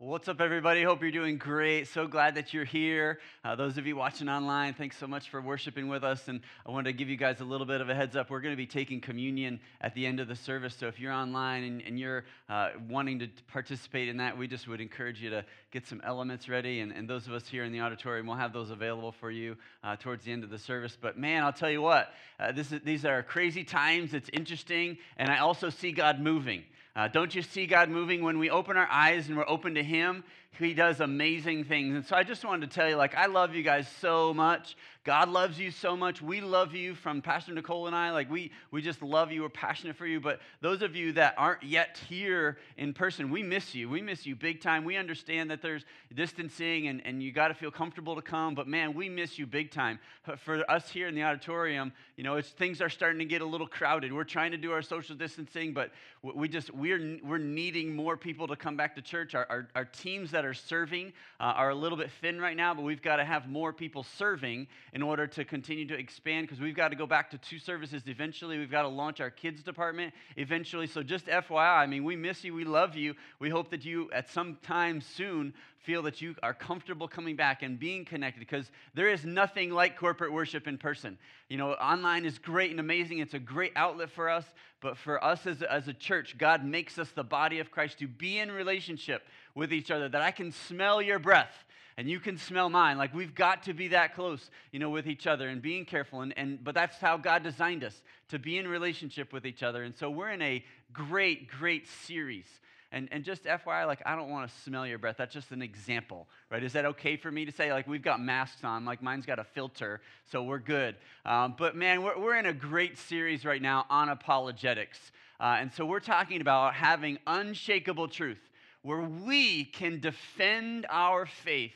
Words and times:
What's 0.00 0.28
up, 0.28 0.40
everybody? 0.40 0.84
Hope 0.84 1.02
you're 1.02 1.10
doing 1.10 1.38
great. 1.38 1.88
So 1.88 2.06
glad 2.06 2.36
that 2.36 2.54
you're 2.54 2.64
here. 2.64 3.18
Uh, 3.44 3.56
those 3.56 3.78
of 3.78 3.86
you 3.88 3.96
watching 3.96 4.28
online, 4.28 4.74
thanks 4.74 4.96
so 4.96 5.08
much 5.08 5.28
for 5.28 5.40
worshiping 5.40 5.88
with 5.88 6.04
us. 6.04 6.28
And 6.28 6.40
I 6.64 6.70
wanted 6.70 6.90
to 6.90 6.92
give 6.92 7.08
you 7.08 7.16
guys 7.16 7.40
a 7.40 7.44
little 7.44 7.66
bit 7.66 7.80
of 7.80 7.88
a 7.88 7.96
heads 7.96 8.14
up. 8.14 8.30
We're 8.30 8.40
going 8.40 8.52
to 8.52 8.56
be 8.56 8.64
taking 8.64 9.00
communion 9.00 9.58
at 9.80 9.96
the 9.96 10.06
end 10.06 10.20
of 10.20 10.28
the 10.28 10.36
service. 10.36 10.76
So 10.78 10.86
if 10.86 11.00
you're 11.00 11.12
online 11.12 11.64
and, 11.64 11.82
and 11.82 11.98
you're 11.98 12.26
uh, 12.48 12.68
wanting 12.88 13.18
to 13.18 13.28
participate 13.48 14.08
in 14.08 14.18
that, 14.18 14.38
we 14.38 14.46
just 14.46 14.68
would 14.68 14.80
encourage 14.80 15.20
you 15.20 15.30
to 15.30 15.44
get 15.72 15.84
some 15.84 16.00
elements 16.04 16.48
ready. 16.48 16.78
And, 16.78 16.92
and 16.92 17.10
those 17.10 17.26
of 17.26 17.32
us 17.32 17.48
here 17.48 17.64
in 17.64 17.72
the 17.72 17.80
auditorium, 17.80 18.28
we'll 18.28 18.36
have 18.36 18.52
those 18.52 18.70
available 18.70 19.10
for 19.10 19.32
you 19.32 19.56
uh, 19.82 19.96
towards 19.96 20.24
the 20.24 20.30
end 20.30 20.44
of 20.44 20.50
the 20.50 20.60
service. 20.60 20.96
But 20.98 21.18
man, 21.18 21.42
I'll 21.42 21.52
tell 21.52 21.70
you 21.70 21.82
what, 21.82 22.14
uh, 22.38 22.52
these 22.84 23.04
are 23.04 23.24
crazy 23.24 23.64
times. 23.64 24.14
It's 24.14 24.30
interesting. 24.32 24.98
And 25.16 25.28
I 25.28 25.38
also 25.38 25.70
see 25.70 25.90
God 25.90 26.20
moving. 26.20 26.62
Uh, 26.98 27.06
don't 27.06 27.32
you 27.32 27.42
see 27.42 27.64
God 27.64 27.90
moving 27.90 28.24
when 28.24 28.40
we 28.40 28.50
open 28.50 28.76
our 28.76 28.88
eyes 28.90 29.28
and 29.28 29.36
we're 29.36 29.48
open 29.48 29.72
to 29.76 29.84
Him? 29.84 30.24
He 30.58 30.74
does 30.74 31.00
amazing 31.00 31.64
things. 31.64 31.94
And 31.94 32.04
so 32.04 32.16
I 32.16 32.24
just 32.24 32.44
wanted 32.44 32.70
to 32.70 32.74
tell 32.74 32.88
you, 32.88 32.96
like, 32.96 33.14
I 33.14 33.26
love 33.26 33.54
you 33.54 33.62
guys 33.62 33.86
so 34.00 34.34
much. 34.34 34.76
God 35.04 35.30
loves 35.30 35.58
you 35.58 35.70
so 35.70 35.96
much. 35.96 36.20
We 36.20 36.40
love 36.40 36.74
you 36.74 36.94
from 36.94 37.22
Pastor 37.22 37.54
Nicole 37.54 37.86
and 37.86 37.96
I. 37.96 38.10
Like, 38.10 38.30
we, 38.30 38.50
we 38.70 38.82
just 38.82 39.00
love 39.00 39.32
you. 39.32 39.42
We're 39.42 39.48
passionate 39.48 39.96
for 39.96 40.06
you. 40.06 40.20
But 40.20 40.40
those 40.60 40.82
of 40.82 40.96
you 40.96 41.12
that 41.12 41.34
aren't 41.38 41.62
yet 41.62 41.98
here 42.08 42.58
in 42.76 42.92
person, 42.92 43.30
we 43.30 43.42
miss 43.42 43.74
you. 43.74 43.88
We 43.88 44.02
miss 44.02 44.26
you 44.26 44.36
big 44.36 44.60
time. 44.60 44.84
We 44.84 44.96
understand 44.96 45.50
that 45.50 45.62
there's 45.62 45.86
distancing 46.14 46.88
and, 46.88 47.00
and 47.06 47.22
you 47.22 47.32
got 47.32 47.48
to 47.48 47.54
feel 47.54 47.70
comfortable 47.70 48.16
to 48.16 48.22
come. 48.22 48.54
But 48.54 48.66
man, 48.66 48.92
we 48.92 49.08
miss 49.08 49.38
you 49.38 49.46
big 49.46 49.70
time. 49.70 49.98
For 50.38 50.68
us 50.70 50.90
here 50.90 51.08
in 51.08 51.14
the 51.14 51.22
auditorium, 51.22 51.92
you 52.16 52.24
know, 52.24 52.36
it's, 52.36 52.50
things 52.50 52.82
are 52.82 52.90
starting 52.90 53.20
to 53.20 53.24
get 53.24 53.40
a 53.40 53.46
little 53.46 53.68
crowded. 53.68 54.12
We're 54.12 54.24
trying 54.24 54.50
to 54.50 54.58
do 54.58 54.72
our 54.72 54.82
social 54.82 55.16
distancing, 55.16 55.72
but 55.72 55.90
we 56.22 56.48
just, 56.48 56.74
we're, 56.74 57.18
we're 57.22 57.38
needing 57.38 57.96
more 57.96 58.16
people 58.16 58.48
to 58.48 58.56
come 58.56 58.76
back 58.76 58.96
to 58.96 59.02
church. 59.02 59.34
Our, 59.34 59.46
our, 59.48 59.68
our 59.74 59.84
teams 59.86 60.32
that 60.32 60.44
are 60.48 60.54
serving 60.54 61.12
uh, 61.40 61.44
are 61.44 61.70
a 61.70 61.74
little 61.74 61.96
bit 61.96 62.10
thin 62.20 62.40
right 62.40 62.56
now, 62.56 62.74
but 62.74 62.82
we've 62.82 63.02
got 63.02 63.16
to 63.16 63.24
have 63.24 63.48
more 63.48 63.72
people 63.72 64.02
serving 64.02 64.66
in 64.92 65.02
order 65.02 65.26
to 65.26 65.44
continue 65.44 65.86
to 65.86 65.98
expand 65.98 66.46
because 66.46 66.60
we've 66.60 66.74
got 66.74 66.88
to 66.88 66.96
go 66.96 67.06
back 67.06 67.30
to 67.30 67.38
two 67.38 67.58
services 67.58 68.02
eventually. 68.06 68.58
We've 68.58 68.70
got 68.70 68.82
to 68.82 68.88
launch 68.88 69.20
our 69.20 69.30
kids 69.30 69.62
department 69.62 70.14
eventually. 70.36 70.86
So 70.86 71.02
just 71.02 71.26
FYI, 71.26 71.78
I 71.78 71.86
mean, 71.86 72.04
we 72.04 72.16
miss 72.16 72.42
you. 72.42 72.54
We 72.54 72.64
love 72.64 72.96
you. 72.96 73.14
We 73.38 73.50
hope 73.50 73.70
that 73.70 73.84
you 73.84 74.10
at 74.12 74.28
some 74.30 74.56
time 74.62 75.00
soon 75.00 75.54
feel 75.84 76.02
that 76.02 76.20
you 76.20 76.34
are 76.42 76.54
comfortable 76.54 77.08
coming 77.08 77.36
back 77.36 77.62
and 77.62 77.78
being 77.78 78.04
connected 78.04 78.40
because 78.40 78.70
there 78.94 79.08
is 79.08 79.24
nothing 79.24 79.70
like 79.70 79.96
corporate 79.96 80.32
worship 80.32 80.66
in 80.66 80.76
person. 80.78 81.18
You 81.48 81.56
know, 81.56 81.72
online 81.72 82.24
is 82.24 82.38
great 82.38 82.70
and 82.70 82.80
amazing. 82.80 83.18
It's 83.18 83.34
a 83.34 83.38
great 83.38 83.72
outlet 83.76 84.10
for 84.10 84.28
us. 84.28 84.44
But 84.80 84.96
for 84.96 85.22
us 85.22 85.46
as 85.46 85.62
a, 85.62 85.72
as 85.72 85.88
a 85.88 85.92
church, 85.92 86.36
God 86.38 86.64
makes 86.64 86.98
us 86.98 87.10
the 87.10 87.24
body 87.24 87.58
of 87.58 87.70
Christ 87.70 87.98
to 87.98 88.06
be 88.06 88.38
in 88.38 88.50
relationship 88.50 89.22
with 89.54 89.72
each 89.72 89.90
other, 89.90 90.08
that 90.08 90.22
I 90.22 90.30
can 90.30 90.52
smell 90.52 91.02
your 91.02 91.18
breath 91.18 91.64
and 91.98 92.08
you 92.08 92.20
can 92.20 92.38
smell 92.38 92.70
mine. 92.70 92.96
Like 92.96 93.12
we've 93.12 93.34
got 93.34 93.64
to 93.64 93.74
be 93.74 93.88
that 93.88 94.14
close, 94.14 94.50
you 94.70 94.78
know, 94.78 94.88
with 94.88 95.08
each 95.08 95.26
other 95.26 95.48
and 95.48 95.60
being 95.60 95.84
careful. 95.84 96.20
And, 96.20 96.32
and 96.36 96.62
but 96.62 96.76
that's 96.76 96.96
how 96.98 97.16
God 97.16 97.42
designed 97.42 97.82
us 97.82 98.02
to 98.28 98.38
be 98.38 98.56
in 98.56 98.68
relationship 98.68 99.32
with 99.32 99.44
each 99.44 99.64
other. 99.64 99.82
And 99.82 99.96
so 99.96 100.08
we're 100.08 100.30
in 100.30 100.40
a 100.40 100.64
great, 100.92 101.50
great 101.50 101.88
series. 102.06 102.46
And, 102.90 103.08
and 103.12 103.22
just 103.22 103.44
FYI, 103.44 103.86
like, 103.86 104.00
I 104.06 104.16
don't 104.16 104.30
want 104.30 104.50
to 104.50 104.60
smell 104.60 104.86
your 104.86 104.98
breath. 104.98 105.16
That's 105.18 105.34
just 105.34 105.50
an 105.50 105.60
example, 105.60 106.26
right? 106.50 106.62
Is 106.62 106.72
that 106.72 106.86
okay 106.86 107.16
for 107.16 107.30
me 107.30 107.44
to 107.44 107.52
say? 107.52 107.70
Like, 107.70 107.86
we've 107.86 108.02
got 108.02 108.20
masks 108.20 108.64
on. 108.64 108.86
Like, 108.86 109.02
mine's 109.02 109.26
got 109.26 109.38
a 109.38 109.44
filter, 109.44 110.00
so 110.30 110.42
we're 110.42 110.58
good. 110.58 110.96
Um, 111.26 111.54
but 111.58 111.76
man, 111.76 112.02
we're, 112.02 112.18
we're 112.18 112.36
in 112.36 112.46
a 112.46 112.52
great 112.52 112.96
series 112.96 113.44
right 113.44 113.60
now 113.60 113.84
on 113.90 114.08
apologetics. 114.08 115.12
Uh, 115.38 115.58
and 115.60 115.70
so 115.72 115.84
we're 115.84 116.00
talking 116.00 116.40
about 116.40 116.74
having 116.74 117.18
unshakable 117.26 118.08
truth, 118.08 118.40
where 118.82 119.02
we 119.02 119.64
can 119.64 120.00
defend 120.00 120.86
our 120.88 121.26
faith 121.26 121.74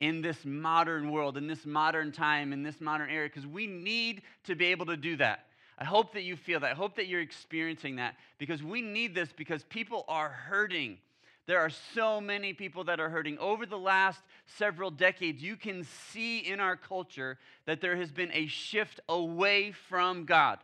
in 0.00 0.22
this 0.22 0.44
modern 0.44 1.10
world, 1.12 1.36
in 1.36 1.46
this 1.46 1.64
modern 1.64 2.10
time, 2.10 2.52
in 2.52 2.64
this 2.64 2.80
modern 2.80 3.10
era, 3.10 3.28
because 3.28 3.46
we 3.46 3.66
need 3.66 4.22
to 4.44 4.56
be 4.56 4.66
able 4.66 4.86
to 4.86 4.96
do 4.96 5.16
that. 5.16 5.47
I 5.78 5.84
hope 5.84 6.12
that 6.14 6.22
you 6.22 6.36
feel 6.36 6.60
that. 6.60 6.72
I 6.72 6.74
hope 6.74 6.96
that 6.96 7.06
you're 7.06 7.20
experiencing 7.20 7.96
that 7.96 8.16
because 8.38 8.62
we 8.62 8.82
need 8.82 9.14
this 9.14 9.32
because 9.32 9.62
people 9.64 10.04
are 10.08 10.28
hurting. 10.28 10.98
There 11.46 11.60
are 11.60 11.70
so 11.70 12.20
many 12.20 12.52
people 12.52 12.84
that 12.84 13.00
are 13.00 13.08
hurting. 13.08 13.38
Over 13.38 13.64
the 13.64 13.78
last 13.78 14.20
several 14.58 14.90
decades, 14.90 15.42
you 15.42 15.56
can 15.56 15.84
see 15.84 16.40
in 16.40 16.60
our 16.60 16.76
culture 16.76 17.38
that 17.64 17.80
there 17.80 17.96
has 17.96 18.10
been 18.10 18.30
a 18.34 18.46
shift 18.48 19.00
away 19.08 19.72
from 19.72 20.24
God. 20.24 20.58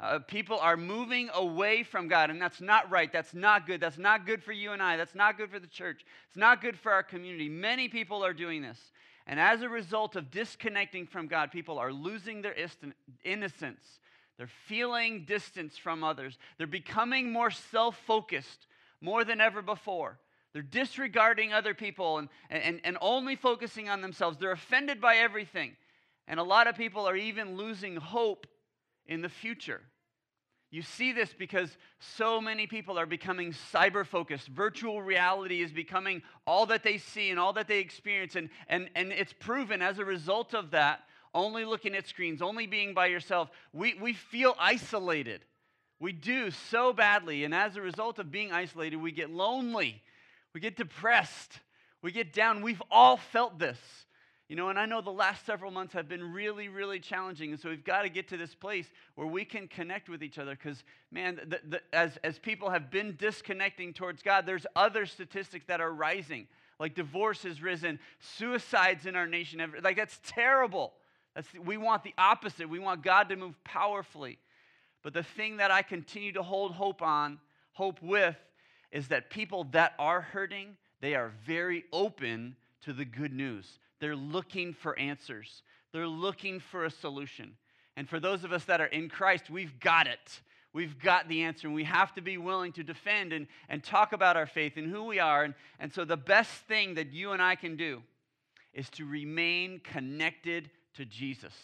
Uh, 0.00 0.20
people 0.20 0.58
are 0.60 0.76
moving 0.76 1.28
away 1.34 1.82
from 1.82 2.06
God, 2.06 2.30
and 2.30 2.40
that's 2.40 2.60
not 2.60 2.88
right. 2.88 3.12
That's 3.12 3.34
not 3.34 3.66
good. 3.66 3.80
That's 3.80 3.98
not 3.98 4.26
good 4.26 4.44
for 4.44 4.52
you 4.52 4.70
and 4.70 4.80
I. 4.80 4.96
That's 4.96 5.14
not 5.14 5.36
good 5.36 5.50
for 5.50 5.58
the 5.58 5.66
church. 5.66 6.04
It's 6.28 6.36
not 6.36 6.60
good 6.62 6.78
for 6.78 6.92
our 6.92 7.02
community. 7.02 7.48
Many 7.48 7.88
people 7.88 8.24
are 8.24 8.34
doing 8.34 8.62
this. 8.62 8.78
And 9.26 9.40
as 9.40 9.62
a 9.62 9.68
result 9.68 10.14
of 10.14 10.30
disconnecting 10.30 11.06
from 11.06 11.26
God, 11.26 11.50
people 11.50 11.78
are 11.78 11.92
losing 11.92 12.42
their 12.42 12.54
innocence. 13.24 13.98
They're 14.38 14.48
feeling 14.66 15.24
distance 15.24 15.76
from 15.76 16.04
others. 16.04 16.38
They're 16.56 16.66
becoming 16.66 17.32
more 17.32 17.50
self 17.50 17.98
focused 18.06 18.66
more 19.00 19.24
than 19.24 19.40
ever 19.40 19.62
before. 19.62 20.18
They're 20.52 20.62
disregarding 20.62 21.52
other 21.52 21.74
people 21.74 22.18
and, 22.18 22.28
and, 22.48 22.80
and 22.84 22.96
only 23.00 23.36
focusing 23.36 23.88
on 23.88 24.00
themselves. 24.00 24.38
They're 24.38 24.52
offended 24.52 25.00
by 25.00 25.16
everything. 25.16 25.76
And 26.26 26.40
a 26.40 26.44
lot 26.44 26.66
of 26.66 26.76
people 26.76 27.06
are 27.08 27.16
even 27.16 27.56
losing 27.56 27.96
hope 27.96 28.46
in 29.06 29.22
the 29.22 29.28
future. 29.28 29.82
You 30.70 30.82
see 30.82 31.12
this 31.12 31.32
because 31.32 31.76
so 31.98 32.40
many 32.40 32.66
people 32.66 32.98
are 32.98 33.06
becoming 33.06 33.54
cyber 33.72 34.06
focused. 34.06 34.48
Virtual 34.48 35.00
reality 35.00 35.62
is 35.62 35.72
becoming 35.72 36.22
all 36.46 36.66
that 36.66 36.82
they 36.82 36.98
see 36.98 37.30
and 37.30 37.40
all 37.40 37.54
that 37.54 37.68
they 37.68 37.78
experience. 37.78 38.36
And, 38.36 38.50
and, 38.68 38.90
and 38.94 39.10
it's 39.10 39.32
proven 39.32 39.80
as 39.80 39.98
a 39.98 40.04
result 40.04 40.54
of 40.54 40.72
that, 40.72 41.00
only 41.34 41.64
looking 41.64 41.94
at 41.94 42.06
screens, 42.06 42.42
only 42.42 42.66
being 42.66 42.94
by 42.94 43.06
yourself, 43.06 43.50
we, 43.72 43.94
we 43.94 44.12
feel 44.12 44.54
isolated. 44.58 45.44
We 46.00 46.12
do 46.12 46.50
so 46.50 46.92
badly. 46.92 47.44
And 47.44 47.54
as 47.54 47.76
a 47.76 47.80
result 47.80 48.18
of 48.18 48.30
being 48.30 48.52
isolated, 48.52 48.96
we 48.96 49.12
get 49.12 49.30
lonely, 49.30 50.02
we 50.54 50.60
get 50.60 50.76
depressed, 50.76 51.60
we 52.02 52.12
get 52.12 52.32
down. 52.32 52.62
We've 52.62 52.82
all 52.90 53.16
felt 53.16 53.58
this. 53.58 53.78
You 54.48 54.56
know, 54.56 54.70
and 54.70 54.78
I 54.78 54.86
know 54.86 55.02
the 55.02 55.10
last 55.10 55.44
several 55.44 55.70
months 55.70 55.92
have 55.92 56.08
been 56.08 56.32
really, 56.32 56.68
really 56.68 57.00
challenging. 57.00 57.50
And 57.50 57.60
so 57.60 57.68
we've 57.68 57.84
got 57.84 58.02
to 58.02 58.08
get 58.08 58.28
to 58.28 58.38
this 58.38 58.54
place 58.54 58.86
where 59.14 59.26
we 59.26 59.44
can 59.44 59.68
connect 59.68 60.08
with 60.08 60.22
each 60.22 60.38
other. 60.38 60.52
Because, 60.52 60.84
man, 61.10 61.38
the, 61.46 61.60
the, 61.68 61.80
as, 61.92 62.16
as 62.24 62.38
people 62.38 62.70
have 62.70 62.90
been 62.90 63.14
disconnecting 63.16 63.92
towards 63.92 64.22
God, 64.22 64.46
there's 64.46 64.66
other 64.74 65.04
statistics 65.04 65.66
that 65.66 65.82
are 65.82 65.92
rising. 65.92 66.46
Like 66.80 66.94
divorce 66.94 67.42
has 67.42 67.60
risen, 67.60 67.98
suicides 68.20 69.04
in 69.04 69.16
our 69.16 69.26
nation. 69.26 69.58
Have, 69.58 69.74
like, 69.82 69.96
that's 69.96 70.18
terrible. 70.24 70.94
That's, 71.38 71.54
we 71.64 71.76
want 71.76 72.02
the 72.02 72.14
opposite. 72.18 72.68
We 72.68 72.80
want 72.80 73.04
God 73.04 73.28
to 73.28 73.36
move 73.36 73.54
powerfully. 73.62 74.38
But 75.04 75.14
the 75.14 75.22
thing 75.22 75.58
that 75.58 75.70
I 75.70 75.82
continue 75.82 76.32
to 76.32 76.42
hold 76.42 76.72
hope 76.72 77.00
on, 77.00 77.38
hope 77.74 78.02
with, 78.02 78.34
is 78.90 79.06
that 79.06 79.30
people 79.30 79.62
that 79.70 79.94
are 80.00 80.20
hurting, 80.20 80.76
they 81.00 81.14
are 81.14 81.30
very 81.46 81.84
open 81.92 82.56
to 82.80 82.92
the 82.92 83.04
good 83.04 83.32
news. 83.32 83.78
They're 84.00 84.16
looking 84.16 84.72
for 84.72 84.98
answers, 84.98 85.62
they're 85.92 86.08
looking 86.08 86.58
for 86.58 86.84
a 86.84 86.90
solution. 86.90 87.52
And 87.96 88.08
for 88.08 88.18
those 88.18 88.42
of 88.42 88.52
us 88.52 88.64
that 88.64 88.80
are 88.80 88.86
in 88.86 89.08
Christ, 89.08 89.48
we've 89.48 89.78
got 89.78 90.08
it. 90.08 90.40
We've 90.72 90.98
got 90.98 91.28
the 91.28 91.42
answer, 91.42 91.68
and 91.68 91.74
we 91.74 91.84
have 91.84 92.14
to 92.14 92.20
be 92.20 92.36
willing 92.36 92.72
to 92.72 92.82
defend 92.82 93.32
and, 93.32 93.46
and 93.68 93.84
talk 93.84 94.12
about 94.12 94.36
our 94.36 94.46
faith 94.46 94.76
and 94.76 94.90
who 94.90 95.04
we 95.04 95.20
are. 95.20 95.44
And, 95.44 95.54
and 95.78 95.92
so, 95.92 96.04
the 96.04 96.16
best 96.16 96.50
thing 96.66 96.94
that 96.94 97.12
you 97.12 97.30
and 97.30 97.40
I 97.40 97.54
can 97.54 97.76
do 97.76 98.02
is 98.74 98.90
to 98.90 99.04
remain 99.04 99.80
connected 99.84 100.70
to 100.94 101.04
Jesus. 101.04 101.54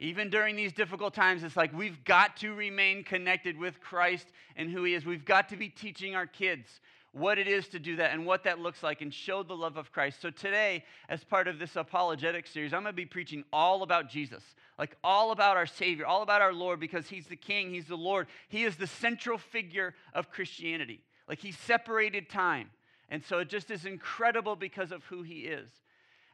Even 0.00 0.30
during 0.30 0.54
these 0.54 0.72
difficult 0.72 1.12
times, 1.12 1.42
it's 1.42 1.56
like 1.56 1.76
we've 1.76 2.04
got 2.04 2.36
to 2.38 2.54
remain 2.54 3.02
connected 3.02 3.58
with 3.58 3.80
Christ 3.80 4.28
and 4.54 4.70
who 4.70 4.84
He 4.84 4.94
is. 4.94 5.04
We've 5.04 5.24
got 5.24 5.48
to 5.48 5.56
be 5.56 5.68
teaching 5.68 6.14
our 6.14 6.26
kids 6.26 6.80
what 7.12 7.38
it 7.38 7.48
is 7.48 7.68
to 7.68 7.78
do 7.78 7.96
that 7.96 8.12
and 8.12 8.26
what 8.26 8.44
that 8.44 8.60
looks 8.60 8.82
like 8.82 9.00
and 9.00 9.12
show 9.12 9.42
the 9.42 9.56
love 9.56 9.76
of 9.76 9.90
Christ. 9.90 10.20
So, 10.20 10.30
today, 10.30 10.84
as 11.08 11.24
part 11.24 11.48
of 11.48 11.58
this 11.58 11.74
apologetic 11.74 12.46
series, 12.46 12.72
I'm 12.72 12.82
going 12.82 12.92
to 12.92 12.96
be 12.96 13.06
preaching 13.06 13.44
all 13.52 13.82
about 13.82 14.08
Jesus, 14.08 14.42
like 14.78 14.96
all 15.02 15.32
about 15.32 15.56
our 15.56 15.66
Savior, 15.66 16.06
all 16.06 16.22
about 16.22 16.42
our 16.42 16.52
Lord, 16.52 16.78
because 16.78 17.08
He's 17.08 17.26
the 17.26 17.36
King, 17.36 17.70
He's 17.70 17.86
the 17.86 17.96
Lord. 17.96 18.28
He 18.48 18.64
is 18.64 18.76
the 18.76 18.86
central 18.86 19.38
figure 19.38 19.94
of 20.14 20.30
Christianity. 20.30 21.00
Like 21.28 21.40
He 21.40 21.52
separated 21.52 22.28
time. 22.28 22.70
And 23.08 23.24
so, 23.24 23.38
it 23.38 23.48
just 23.48 23.70
is 23.70 23.84
incredible 23.84 24.54
because 24.54 24.92
of 24.92 25.04
who 25.04 25.22
He 25.22 25.40
is. 25.40 25.70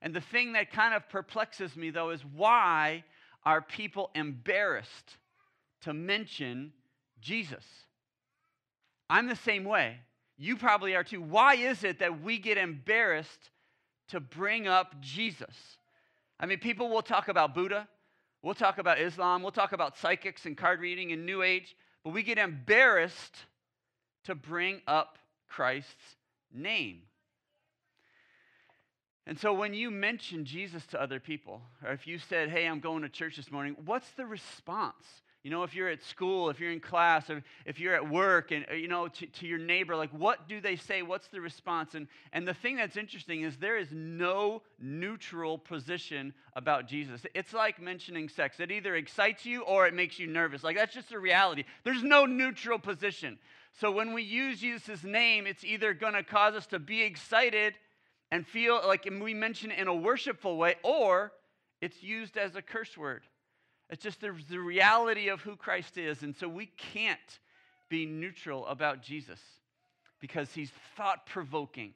And 0.04 0.12
the 0.12 0.20
thing 0.20 0.52
that 0.52 0.70
kind 0.70 0.92
of 0.92 1.08
perplexes 1.08 1.74
me, 1.76 1.88
though, 1.88 2.10
is 2.10 2.22
why 2.36 3.04
are 3.42 3.62
people 3.62 4.10
embarrassed 4.14 5.16
to 5.80 5.94
mention 5.94 6.74
Jesus? 7.22 7.64
I'm 9.08 9.28
the 9.28 9.34
same 9.34 9.64
way. 9.64 9.96
You 10.36 10.58
probably 10.58 10.94
are 10.94 11.04
too. 11.04 11.22
Why 11.22 11.54
is 11.54 11.84
it 11.84 12.00
that 12.00 12.20
we 12.20 12.38
get 12.38 12.58
embarrassed 12.58 13.50
to 14.08 14.20
bring 14.20 14.68
up 14.68 14.94
Jesus? 15.00 15.56
I 16.38 16.44
mean, 16.44 16.58
people 16.58 16.90
will 16.90 17.00
talk 17.00 17.28
about 17.28 17.54
Buddha, 17.54 17.88
we'll 18.42 18.52
talk 18.52 18.76
about 18.76 19.00
Islam, 19.00 19.42
we'll 19.42 19.52
talk 19.52 19.72
about 19.72 19.96
psychics 19.96 20.44
and 20.44 20.54
card 20.54 20.80
reading 20.80 21.12
and 21.12 21.24
New 21.24 21.40
Age, 21.40 21.74
but 22.02 22.10
we 22.10 22.22
get 22.22 22.36
embarrassed 22.36 23.46
to 24.24 24.34
bring 24.34 24.82
up 24.86 25.16
Christ's 25.48 26.16
name. 26.52 27.02
And 29.26 29.38
so 29.38 29.54
when 29.54 29.72
you 29.72 29.90
mention 29.90 30.44
Jesus 30.44 30.84
to 30.86 31.00
other 31.00 31.18
people, 31.18 31.62
or 31.82 31.92
if 31.92 32.06
you 32.06 32.18
said, 32.18 32.50
Hey, 32.50 32.66
I'm 32.66 32.80
going 32.80 33.02
to 33.02 33.08
church 33.08 33.36
this 33.36 33.50
morning, 33.50 33.76
what's 33.84 34.10
the 34.12 34.26
response? 34.26 35.22
You 35.44 35.50
know, 35.50 35.62
if 35.62 35.74
you're 35.74 35.90
at 35.90 36.02
school, 36.02 36.48
if 36.48 36.58
you're 36.58 36.72
in 36.72 36.80
class, 36.80 37.28
or 37.28 37.44
if 37.66 37.78
you're 37.78 37.94
at 37.94 38.08
work, 38.08 38.50
and, 38.50 38.64
you 38.74 38.88
know, 38.88 39.08
to, 39.08 39.26
to 39.26 39.46
your 39.46 39.58
neighbor, 39.58 39.94
like, 39.94 40.08
what 40.10 40.48
do 40.48 40.58
they 40.58 40.74
say? 40.74 41.02
What's 41.02 41.28
the 41.28 41.40
response? 41.40 41.94
And, 41.94 42.08
and 42.32 42.48
the 42.48 42.54
thing 42.54 42.76
that's 42.76 42.96
interesting 42.96 43.42
is 43.42 43.58
there 43.58 43.76
is 43.76 43.88
no 43.92 44.62
neutral 44.80 45.58
position 45.58 46.32
about 46.54 46.88
Jesus. 46.88 47.26
It's 47.34 47.52
like 47.52 47.78
mentioning 47.78 48.30
sex. 48.30 48.58
It 48.58 48.70
either 48.70 48.96
excites 48.96 49.44
you 49.44 49.60
or 49.64 49.86
it 49.86 49.92
makes 49.92 50.18
you 50.18 50.26
nervous. 50.26 50.64
Like, 50.64 50.76
that's 50.76 50.94
just 50.94 51.12
a 51.12 51.18
reality. 51.18 51.64
There's 51.84 52.02
no 52.02 52.24
neutral 52.24 52.78
position. 52.78 53.38
So 53.80 53.90
when 53.90 54.14
we 54.14 54.22
use 54.22 54.60
Jesus' 54.60 55.04
name, 55.04 55.46
it's 55.46 55.62
either 55.62 55.92
going 55.92 56.14
to 56.14 56.22
cause 56.22 56.54
us 56.54 56.66
to 56.68 56.78
be 56.78 57.02
excited 57.02 57.74
and 58.34 58.44
feel 58.44 58.80
like 58.84 59.08
we 59.22 59.32
mention 59.32 59.70
it 59.70 59.78
in 59.78 59.86
a 59.86 59.94
worshipful 59.94 60.56
way, 60.56 60.74
or 60.82 61.30
it's 61.80 62.02
used 62.02 62.36
as 62.36 62.56
a 62.56 62.62
curse 62.62 62.98
word. 62.98 63.22
It's 63.90 64.02
just 64.02 64.20
the, 64.20 64.34
the 64.50 64.58
reality 64.58 65.28
of 65.28 65.40
who 65.42 65.54
Christ 65.54 65.96
is. 65.96 66.24
And 66.24 66.34
so 66.34 66.48
we 66.48 66.66
can't 66.66 67.38
be 67.88 68.06
neutral 68.06 68.66
about 68.66 69.02
Jesus 69.02 69.38
because 70.18 70.52
he's 70.52 70.72
thought 70.96 71.26
provoking. 71.26 71.94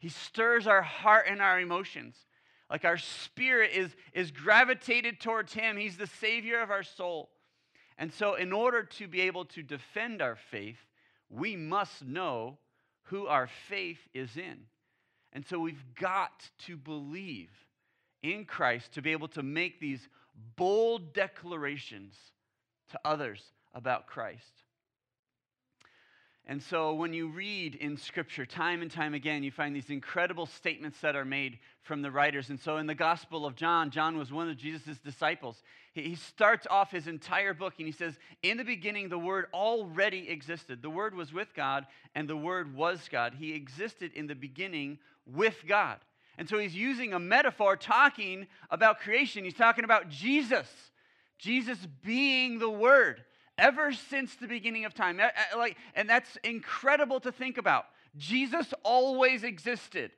He 0.00 0.08
stirs 0.08 0.66
our 0.66 0.82
heart 0.82 1.26
and 1.30 1.40
our 1.40 1.60
emotions. 1.60 2.16
Like 2.68 2.84
our 2.84 2.98
spirit 2.98 3.70
is, 3.72 3.94
is 4.12 4.32
gravitated 4.32 5.20
towards 5.20 5.52
him. 5.52 5.76
He's 5.76 5.96
the 5.96 6.08
savior 6.08 6.60
of 6.62 6.72
our 6.72 6.82
soul. 6.82 7.28
And 7.96 8.12
so, 8.12 8.34
in 8.34 8.52
order 8.52 8.82
to 8.82 9.06
be 9.06 9.20
able 9.20 9.44
to 9.44 9.62
defend 9.62 10.20
our 10.20 10.34
faith, 10.50 10.80
we 11.30 11.54
must 11.54 12.04
know 12.04 12.58
who 13.04 13.28
our 13.28 13.46
faith 13.68 14.00
is 14.12 14.36
in. 14.36 14.64
And 15.36 15.44
so, 15.46 15.58
we've 15.58 15.84
got 16.00 16.48
to 16.64 16.78
believe 16.78 17.50
in 18.22 18.46
Christ 18.46 18.92
to 18.92 19.02
be 19.02 19.12
able 19.12 19.28
to 19.28 19.42
make 19.42 19.80
these 19.80 20.08
bold 20.56 21.12
declarations 21.12 22.16
to 22.90 22.98
others 23.04 23.42
about 23.74 24.06
Christ. 24.06 24.62
And 26.48 26.62
so 26.62 26.94
when 26.94 27.12
you 27.12 27.28
read 27.28 27.74
in 27.74 27.96
Scripture 27.96 28.46
time 28.46 28.80
and 28.80 28.90
time 28.90 29.14
again, 29.14 29.42
you 29.42 29.50
find 29.50 29.74
these 29.74 29.90
incredible 29.90 30.46
statements 30.46 31.00
that 31.00 31.16
are 31.16 31.24
made 31.24 31.58
from 31.82 32.02
the 32.02 32.10
writers. 32.10 32.50
And 32.50 32.60
so 32.60 32.76
in 32.76 32.86
the 32.86 32.94
Gospel 32.94 33.44
of 33.44 33.56
John, 33.56 33.90
John 33.90 34.16
was 34.16 34.32
one 34.32 34.48
of 34.48 34.56
Jesus' 34.56 34.98
disciples. 34.98 35.60
He 35.92 36.14
starts 36.14 36.64
off 36.70 36.92
his 36.92 37.08
entire 37.08 37.52
book 37.52 37.74
and 37.78 37.86
he 37.86 37.92
says, 37.92 38.16
In 38.44 38.58
the 38.58 38.64
beginning, 38.64 39.08
the 39.08 39.18
Word 39.18 39.46
already 39.52 40.30
existed. 40.30 40.82
The 40.82 40.90
Word 40.90 41.16
was 41.16 41.32
with 41.32 41.52
God, 41.52 41.84
and 42.14 42.28
the 42.28 42.36
Word 42.36 42.76
was 42.76 43.08
God. 43.10 43.34
He 43.36 43.52
existed 43.52 44.12
in 44.14 44.28
the 44.28 44.34
beginning 44.36 44.98
with 45.26 45.56
God. 45.66 45.98
And 46.38 46.48
so 46.48 46.58
he's 46.58 46.74
using 46.74 47.12
a 47.12 47.18
metaphor 47.18 47.76
talking 47.76 48.46
about 48.70 49.00
creation. 49.00 49.44
He's 49.44 49.54
talking 49.54 49.84
about 49.84 50.08
Jesus, 50.08 50.68
Jesus 51.38 51.78
being 52.04 52.58
the 52.58 52.70
Word 52.70 53.24
ever 53.58 53.92
since 53.92 54.34
the 54.36 54.46
beginning 54.46 54.84
of 54.84 54.94
time. 54.94 55.18
Eh, 55.18 55.24
eh, 55.24 55.56
like, 55.56 55.76
and 55.94 56.08
that's 56.08 56.36
incredible 56.44 57.20
to 57.20 57.32
think 57.32 57.58
about. 57.58 57.86
Jesus 58.16 58.72
always 58.82 59.44
existed. 59.44 60.10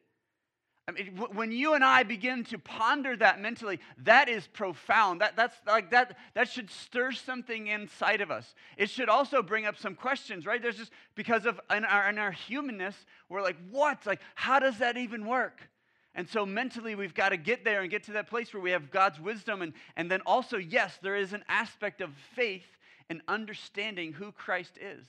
I 0.88 0.90
mean, 0.90 1.18
when 1.34 1.52
you 1.52 1.74
and 1.74 1.84
I 1.84 2.02
begin 2.02 2.44
to 2.44 2.58
ponder 2.58 3.14
that 3.14 3.42
mentally, 3.42 3.78
that 4.04 4.30
is 4.30 4.46
profound. 4.46 5.20
That, 5.20 5.36
that's 5.36 5.54
like 5.66 5.90
that, 5.90 6.16
that 6.32 6.48
should 6.48 6.70
stir 6.70 7.12
something 7.12 7.66
inside 7.66 8.22
of 8.22 8.30
us. 8.30 8.54
It 8.78 8.88
should 8.88 9.10
also 9.10 9.42
bring 9.42 9.66
up 9.66 9.76
some 9.76 9.94
questions, 9.94 10.46
right? 10.46 10.62
There's 10.62 10.78
just 10.78 10.92
because 11.14 11.44
of 11.44 11.60
in 11.70 11.84
our, 11.84 12.08
in 12.08 12.16
our 12.16 12.30
humanness, 12.30 12.94
we're 13.28 13.42
like, 13.42 13.58
what? 13.70 14.06
Like, 14.06 14.20
how 14.34 14.60
does 14.60 14.78
that 14.78 14.96
even 14.96 15.26
work? 15.26 15.68
And 16.14 16.26
so 16.26 16.46
mentally, 16.46 16.94
we've 16.94 17.14
got 17.14 17.28
to 17.28 17.36
get 17.36 17.66
there 17.66 17.82
and 17.82 17.90
get 17.90 18.04
to 18.04 18.12
that 18.12 18.30
place 18.30 18.54
where 18.54 18.62
we 18.62 18.70
have 18.70 18.90
God's 18.90 19.20
wisdom. 19.20 19.60
And, 19.60 19.74
and 19.94 20.10
then 20.10 20.22
also, 20.24 20.56
yes, 20.56 20.98
there 21.02 21.16
is 21.16 21.34
an 21.34 21.44
aspect 21.48 22.00
of 22.00 22.14
faith 22.34 22.78
and 23.10 23.20
understanding 23.28 24.14
who 24.14 24.32
Christ 24.32 24.78
is. 24.80 25.04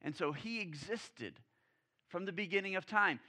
And 0.00 0.16
so 0.16 0.32
he 0.32 0.62
existed 0.62 1.34
from 2.08 2.24
the 2.24 2.32
beginning 2.32 2.74
of 2.76 2.86
time. 2.86 3.20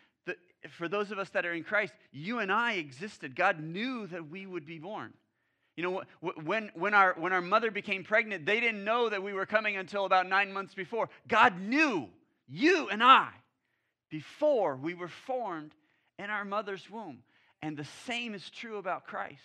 For 0.71 0.88
those 0.88 1.12
of 1.12 1.19
us 1.19 1.29
that 1.29 1.45
are 1.45 1.53
in 1.53 1.63
Christ, 1.63 1.94
you 2.12 2.39
and 2.39 2.51
I 2.51 2.73
existed. 2.73 3.35
God 3.35 3.59
knew 3.59 4.07
that 4.07 4.29
we 4.29 4.45
would 4.45 4.65
be 4.65 4.79
born. 4.79 5.13
You 5.75 5.83
know, 5.83 6.03
when, 6.21 6.71
when, 6.73 6.94
our, 6.94 7.15
when 7.17 7.33
our 7.33 7.41
mother 7.41 7.69
became 7.69 8.03
pregnant, 8.03 8.45
they 8.45 8.59
didn't 8.59 8.83
know 8.83 9.09
that 9.09 9.21
we 9.21 9.33
were 9.33 9.45
coming 9.45 9.75
until 9.75 10.06
about 10.06 10.27
nine 10.27 10.53
months 10.53 10.73
before. 10.73 11.09
God 11.27 11.59
knew 11.59 12.07
you 12.47 12.88
and 12.89 13.03
I 13.03 13.29
before 14.09 14.77
we 14.77 14.94
were 14.94 15.09
formed 15.09 15.71
in 16.17 16.29
our 16.29 16.45
mother's 16.45 16.89
womb. 16.89 17.19
And 17.61 17.75
the 17.75 17.88
same 18.06 18.33
is 18.33 18.50
true 18.50 18.77
about 18.77 19.06
Christ. 19.06 19.41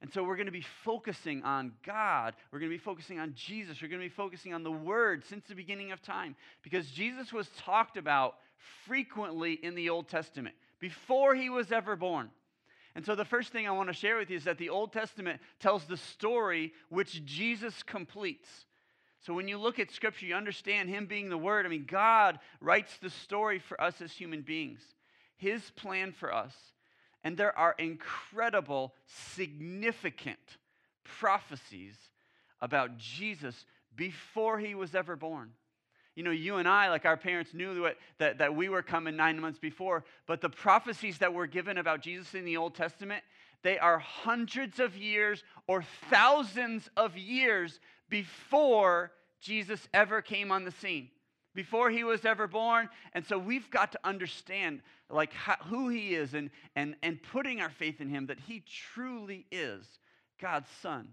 And 0.00 0.12
so 0.12 0.22
we're 0.22 0.36
going 0.36 0.46
to 0.46 0.52
be 0.52 0.64
focusing 0.84 1.42
on 1.42 1.72
God. 1.84 2.34
We're 2.52 2.60
going 2.60 2.70
to 2.70 2.76
be 2.76 2.82
focusing 2.82 3.18
on 3.18 3.32
Jesus. 3.34 3.82
We're 3.82 3.88
going 3.88 4.00
to 4.00 4.06
be 4.06 4.14
focusing 4.14 4.54
on 4.54 4.62
the 4.62 4.70
Word 4.70 5.24
since 5.24 5.44
the 5.46 5.56
beginning 5.56 5.90
of 5.90 6.00
time 6.02 6.36
because 6.62 6.88
Jesus 6.90 7.32
was 7.32 7.48
talked 7.58 7.96
about 7.96 8.36
frequently 8.86 9.52
in 9.54 9.74
the 9.74 9.90
Old 9.90 10.08
Testament 10.08 10.54
before 10.80 11.34
he 11.34 11.50
was 11.50 11.72
ever 11.72 11.96
born. 11.96 12.30
And 12.94 13.04
so 13.04 13.14
the 13.14 13.24
first 13.24 13.52
thing 13.52 13.66
I 13.66 13.72
want 13.72 13.88
to 13.88 13.94
share 13.94 14.16
with 14.16 14.30
you 14.30 14.36
is 14.36 14.44
that 14.44 14.58
the 14.58 14.70
Old 14.70 14.92
Testament 14.92 15.40
tells 15.60 15.84
the 15.84 15.96
story 15.96 16.72
which 16.88 17.24
Jesus 17.24 17.82
completes. 17.82 18.48
So 19.20 19.34
when 19.34 19.48
you 19.48 19.58
look 19.58 19.78
at 19.78 19.90
Scripture, 19.90 20.26
you 20.26 20.34
understand 20.34 20.88
Him 20.88 21.06
being 21.06 21.28
the 21.28 21.38
Word. 21.38 21.66
I 21.66 21.68
mean, 21.68 21.86
God 21.86 22.38
writes 22.60 22.96
the 22.98 23.10
story 23.10 23.58
for 23.58 23.80
us 23.80 24.00
as 24.00 24.12
human 24.12 24.42
beings 24.42 24.80
his 25.38 25.70
plan 25.70 26.12
for 26.12 26.34
us. 26.34 26.54
And 27.24 27.36
there 27.36 27.56
are 27.56 27.74
incredible, 27.78 28.94
significant 29.06 30.38
prophecies 31.04 31.96
about 32.60 32.98
Jesus 32.98 33.64
before 33.96 34.58
he 34.58 34.74
was 34.74 34.94
ever 34.94 35.16
born. 35.16 35.52
You 36.18 36.24
know, 36.24 36.32
you 36.32 36.56
and 36.56 36.66
I, 36.66 36.90
like 36.90 37.04
our 37.04 37.16
parents, 37.16 37.54
knew 37.54 37.80
that, 37.84 37.96
that, 38.18 38.38
that 38.38 38.56
we 38.56 38.68
were 38.68 38.82
coming 38.82 39.14
nine 39.14 39.38
months 39.38 39.60
before, 39.60 40.02
but 40.26 40.40
the 40.40 40.48
prophecies 40.48 41.18
that 41.18 41.32
were 41.32 41.46
given 41.46 41.78
about 41.78 42.00
Jesus 42.00 42.34
in 42.34 42.44
the 42.44 42.56
Old 42.56 42.74
Testament, 42.74 43.22
they 43.62 43.78
are 43.78 44.00
hundreds 44.00 44.80
of 44.80 44.96
years 44.96 45.44
or 45.68 45.84
thousands 46.10 46.90
of 46.96 47.16
years 47.16 47.78
before 48.08 49.12
Jesus 49.40 49.86
ever 49.94 50.20
came 50.20 50.50
on 50.50 50.64
the 50.64 50.72
scene 50.72 51.08
before 51.54 51.88
he 51.88 52.02
was 52.02 52.24
ever 52.24 52.48
born. 52.48 52.88
And 53.12 53.24
so 53.24 53.38
we've 53.38 53.70
got 53.70 53.92
to 53.92 54.00
understand 54.02 54.80
like 55.08 55.32
how, 55.32 55.54
who 55.66 55.88
he 55.88 56.16
is 56.16 56.34
and, 56.34 56.50
and, 56.74 56.96
and 57.00 57.22
putting 57.22 57.60
our 57.60 57.70
faith 57.70 58.00
in 58.00 58.08
him 58.08 58.26
that 58.26 58.40
he 58.40 58.64
truly 58.92 59.46
is 59.52 59.86
God's 60.40 60.68
son. 60.82 61.10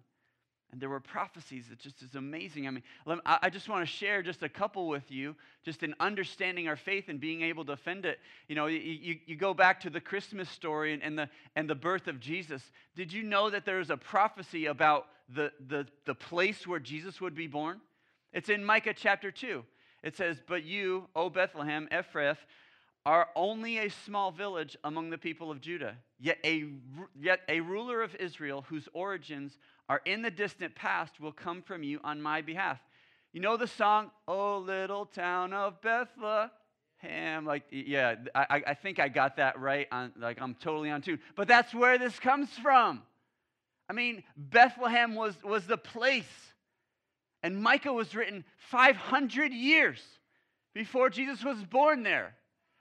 And 0.75 0.81
there 0.81 0.89
were 0.89 0.99
prophecies 0.99 1.69
that 1.69 1.79
just 1.79 2.01
is 2.01 2.15
amazing. 2.15 2.67
I 2.67 2.71
mean, 2.71 2.83
I 3.25 3.49
just 3.49 3.69
want 3.69 3.83
to 3.83 3.85
share 3.85 4.21
just 4.21 4.43
a 4.43 4.49
couple 4.49 4.89
with 4.89 5.09
you, 5.09 5.33
just 5.63 5.83
in 5.83 5.95
understanding 6.01 6.67
our 6.67 6.75
faith 6.75 7.05
and 7.07 7.17
being 7.17 7.43
able 7.43 7.63
to 7.63 7.77
defend 7.77 8.03
it. 8.05 8.19
You 8.49 8.55
know, 8.55 8.65
you, 8.65 9.15
you 9.25 9.37
go 9.37 9.53
back 9.53 9.79
to 9.79 9.89
the 9.89 10.01
Christmas 10.01 10.49
story 10.49 10.91
and, 10.91 11.01
and, 11.01 11.17
the, 11.17 11.29
and 11.55 11.69
the 11.69 11.75
birth 11.75 12.09
of 12.09 12.19
Jesus. 12.19 12.61
Did 12.93 13.13
you 13.13 13.23
know 13.23 13.49
that 13.49 13.65
there 13.65 13.79
is 13.79 13.89
a 13.89 13.95
prophecy 13.95 14.65
about 14.65 15.05
the, 15.33 15.53
the, 15.69 15.87
the 16.03 16.13
place 16.13 16.67
where 16.67 16.81
Jesus 16.81 17.21
would 17.21 17.35
be 17.35 17.47
born? 17.47 17.79
It's 18.33 18.49
in 18.49 18.61
Micah 18.61 18.93
chapter 18.93 19.31
2. 19.31 19.63
It 20.03 20.17
says, 20.17 20.41
But 20.45 20.65
you, 20.65 21.07
O 21.15 21.29
Bethlehem, 21.29 21.87
Ephrath, 21.89 22.39
are 23.05 23.29
only 23.33 23.77
a 23.77 23.89
small 23.89 24.29
village 24.29 24.75
among 24.83 25.09
the 25.09 25.17
people 25.17 25.51
of 25.51 25.61
Judah, 25.61 25.95
yet 26.19 26.39
a, 26.43 26.65
yet 27.17 27.41
a 27.47 27.61
ruler 27.61 28.01
of 28.01 28.13
Israel 28.15 28.65
whose 28.67 28.89
origins 28.93 29.57
are 29.89 30.01
in 30.05 30.21
the 30.21 30.31
distant 30.31 30.75
past 30.75 31.19
will 31.19 31.31
come 31.31 31.61
from 31.61 31.83
you 31.83 31.99
on 32.03 32.21
my 32.21 32.41
behalf. 32.41 32.79
You 33.33 33.41
know 33.41 33.57
the 33.57 33.67
song, 33.67 34.11
Oh 34.27 34.59
Little 34.59 35.05
Town 35.05 35.53
of 35.53 35.81
Bethlehem? 35.81 37.45
Like, 37.45 37.63
yeah, 37.69 38.15
I, 38.33 38.63
I 38.67 38.73
think 38.73 38.99
I 38.99 39.09
got 39.09 39.37
that 39.37 39.59
right. 39.59 39.87
On, 39.91 40.11
like, 40.17 40.41
I'm 40.41 40.55
totally 40.55 40.89
on 40.89 41.01
tune. 41.01 41.19
But 41.35 41.47
that's 41.47 41.73
where 41.73 41.97
this 41.97 42.17
comes 42.19 42.49
from. 42.61 43.03
I 43.89 43.93
mean, 43.93 44.23
Bethlehem 44.35 45.15
was, 45.15 45.35
was 45.43 45.67
the 45.67 45.77
place 45.77 46.25
and 47.43 47.61
Micah 47.61 47.93
was 47.93 48.15
written 48.15 48.43
500 48.71 49.53
years 49.53 50.01
before 50.73 51.11
Jesus 51.11 51.43
was 51.43 51.63
born 51.63 52.01
there. 52.01 52.33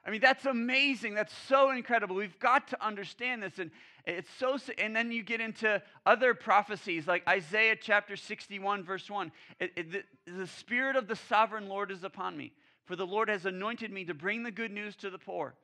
I 0.07 0.11
mean, 0.11 0.21
that's 0.21 0.45
amazing. 0.45 1.15
That's 1.15 1.33
so 1.49 1.71
incredible. 1.71 2.17
We've 2.17 2.39
got 2.39 2.69
to 2.69 2.85
understand 2.85 3.43
this. 3.43 3.59
And 3.59 3.71
it's 4.07 4.29
so, 4.39 4.59
and 4.79 4.95
then 4.95 5.13
you 5.13 5.23
get 5.23 5.41
into 5.41 5.83
other 6.05 6.35
prophecies 6.35 7.07
like 7.07 7.27
Isaiah 7.27 7.77
chapter 7.81 8.17
61, 8.17 8.85
verse 8.85 9.09
1. 9.09 9.33
It, 9.61 9.73
it, 9.77 9.93
the, 9.93 10.33
the 10.33 10.47
Spirit 10.47 10.97
of 10.97 11.09
the 11.09 11.17
sovereign 11.17 11.69
Lord 11.69 11.91
is 11.91 12.05
upon 12.05 12.37
me, 12.37 12.53
for 12.85 12.97
the 12.97 13.07
Lord 13.07 13.29
has 13.29 13.47
anointed 13.47 13.91
me 13.91 14.05
to 14.05 14.15
bring 14.15 14.43
the 14.43 14.51
good 14.51 14.71
news 14.71 14.95
to 14.97 15.11
the 15.11 15.19
poor. 15.19 15.55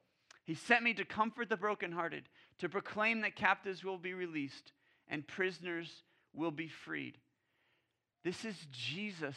He 0.45 0.55
sent 0.55 0.83
me 0.83 0.95
to 0.95 1.05
comfort 1.05 1.49
the 1.49 1.57
brokenhearted, 1.57 2.25
to 2.59 2.69
proclaim 2.69 3.21
that 3.21 3.37
captives 3.37 3.85
will 3.85 3.99
be 3.99 4.15
released 4.15 4.73
and 5.07 5.27
prisoners 5.27 6.03
will 6.33 6.51
be 6.51 6.69
freed 6.69 7.19
this 8.25 8.45
is 8.45 8.57
Jesus, 8.71 9.37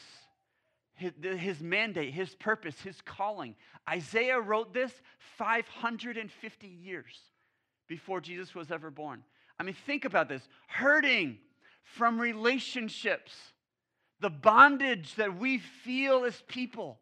his, 0.95 1.61
mandate, 1.61 2.13
his 2.13 2.35
purpose, 2.35 2.79
his 2.81 3.01
calling. 3.01 3.55
Isaiah 3.89 4.39
wrote 4.39 4.73
this 4.73 4.91
550 5.37 6.67
years 6.67 7.19
before 7.87 8.21
Jesus 8.21 8.53
was 8.55 8.71
ever 8.71 8.89
born. 8.89 9.23
I 9.59 9.63
mean, 9.63 9.75
think 9.85 10.05
about 10.05 10.29
this 10.29 10.47
hurting 10.67 11.37
from 11.83 12.19
relationships, 12.19 13.33
the 14.19 14.29
bondage 14.29 15.15
that 15.15 15.37
we 15.37 15.57
feel 15.57 16.25
as 16.25 16.41
people. 16.47 16.99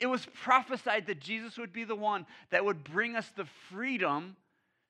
It 0.00 0.06
was 0.06 0.26
prophesied 0.34 1.06
that 1.06 1.20
Jesus 1.20 1.56
would 1.58 1.72
be 1.72 1.84
the 1.84 1.94
one 1.94 2.26
that 2.50 2.64
would 2.64 2.82
bring 2.84 3.16
us 3.16 3.30
the 3.36 3.46
freedom 3.70 4.36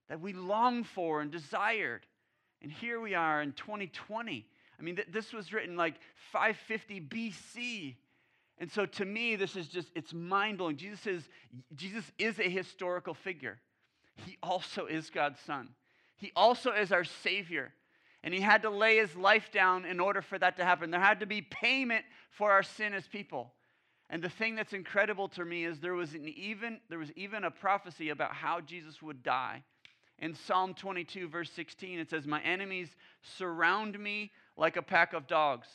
that 0.08 0.20
we 0.20 0.32
long 0.32 0.84
for 0.84 1.20
and 1.20 1.30
desired. 1.30 2.06
And 2.62 2.72
here 2.72 3.00
we 3.00 3.14
are 3.14 3.42
in 3.42 3.52
2020. 3.52 4.46
I 4.78 4.82
mean, 4.82 4.96
th- 4.96 5.08
this 5.10 5.32
was 5.32 5.52
written 5.52 5.76
like 5.76 5.94
550 6.32 7.00
BC. 7.00 7.94
And 8.62 8.70
so 8.70 8.86
to 8.86 9.04
me, 9.04 9.34
this 9.34 9.56
is 9.56 9.66
just, 9.66 9.90
it's 9.96 10.14
mind 10.14 10.58
blowing. 10.58 10.76
Jesus 10.76 11.04
is, 11.04 11.28
Jesus 11.74 12.04
is 12.16 12.38
a 12.38 12.48
historical 12.48 13.12
figure. 13.12 13.58
He 14.24 14.38
also 14.40 14.86
is 14.86 15.10
God's 15.10 15.40
Son. 15.40 15.70
He 16.14 16.30
also 16.36 16.70
is 16.70 16.92
our 16.92 17.02
Savior. 17.02 17.72
And 18.22 18.32
He 18.32 18.40
had 18.40 18.62
to 18.62 18.70
lay 18.70 18.98
His 18.98 19.16
life 19.16 19.50
down 19.52 19.84
in 19.84 19.98
order 19.98 20.22
for 20.22 20.38
that 20.38 20.58
to 20.58 20.64
happen. 20.64 20.92
There 20.92 21.00
had 21.00 21.18
to 21.18 21.26
be 21.26 21.42
payment 21.42 22.04
for 22.30 22.52
our 22.52 22.62
sin 22.62 22.94
as 22.94 23.08
people. 23.08 23.52
And 24.08 24.22
the 24.22 24.28
thing 24.28 24.54
that's 24.54 24.74
incredible 24.74 25.26
to 25.30 25.44
me 25.44 25.64
is 25.64 25.80
there 25.80 25.94
was, 25.94 26.14
an 26.14 26.28
even, 26.28 26.78
there 26.88 27.00
was 27.00 27.10
even 27.16 27.42
a 27.42 27.50
prophecy 27.50 28.10
about 28.10 28.32
how 28.32 28.60
Jesus 28.60 29.02
would 29.02 29.24
die. 29.24 29.64
In 30.20 30.36
Psalm 30.36 30.74
22, 30.74 31.26
verse 31.26 31.50
16, 31.50 31.98
it 31.98 32.10
says, 32.10 32.28
My 32.28 32.40
enemies 32.42 32.94
surround 33.22 33.98
me 33.98 34.30
like 34.56 34.76
a 34.76 34.82
pack 34.82 35.14
of 35.14 35.26
dogs. 35.26 35.66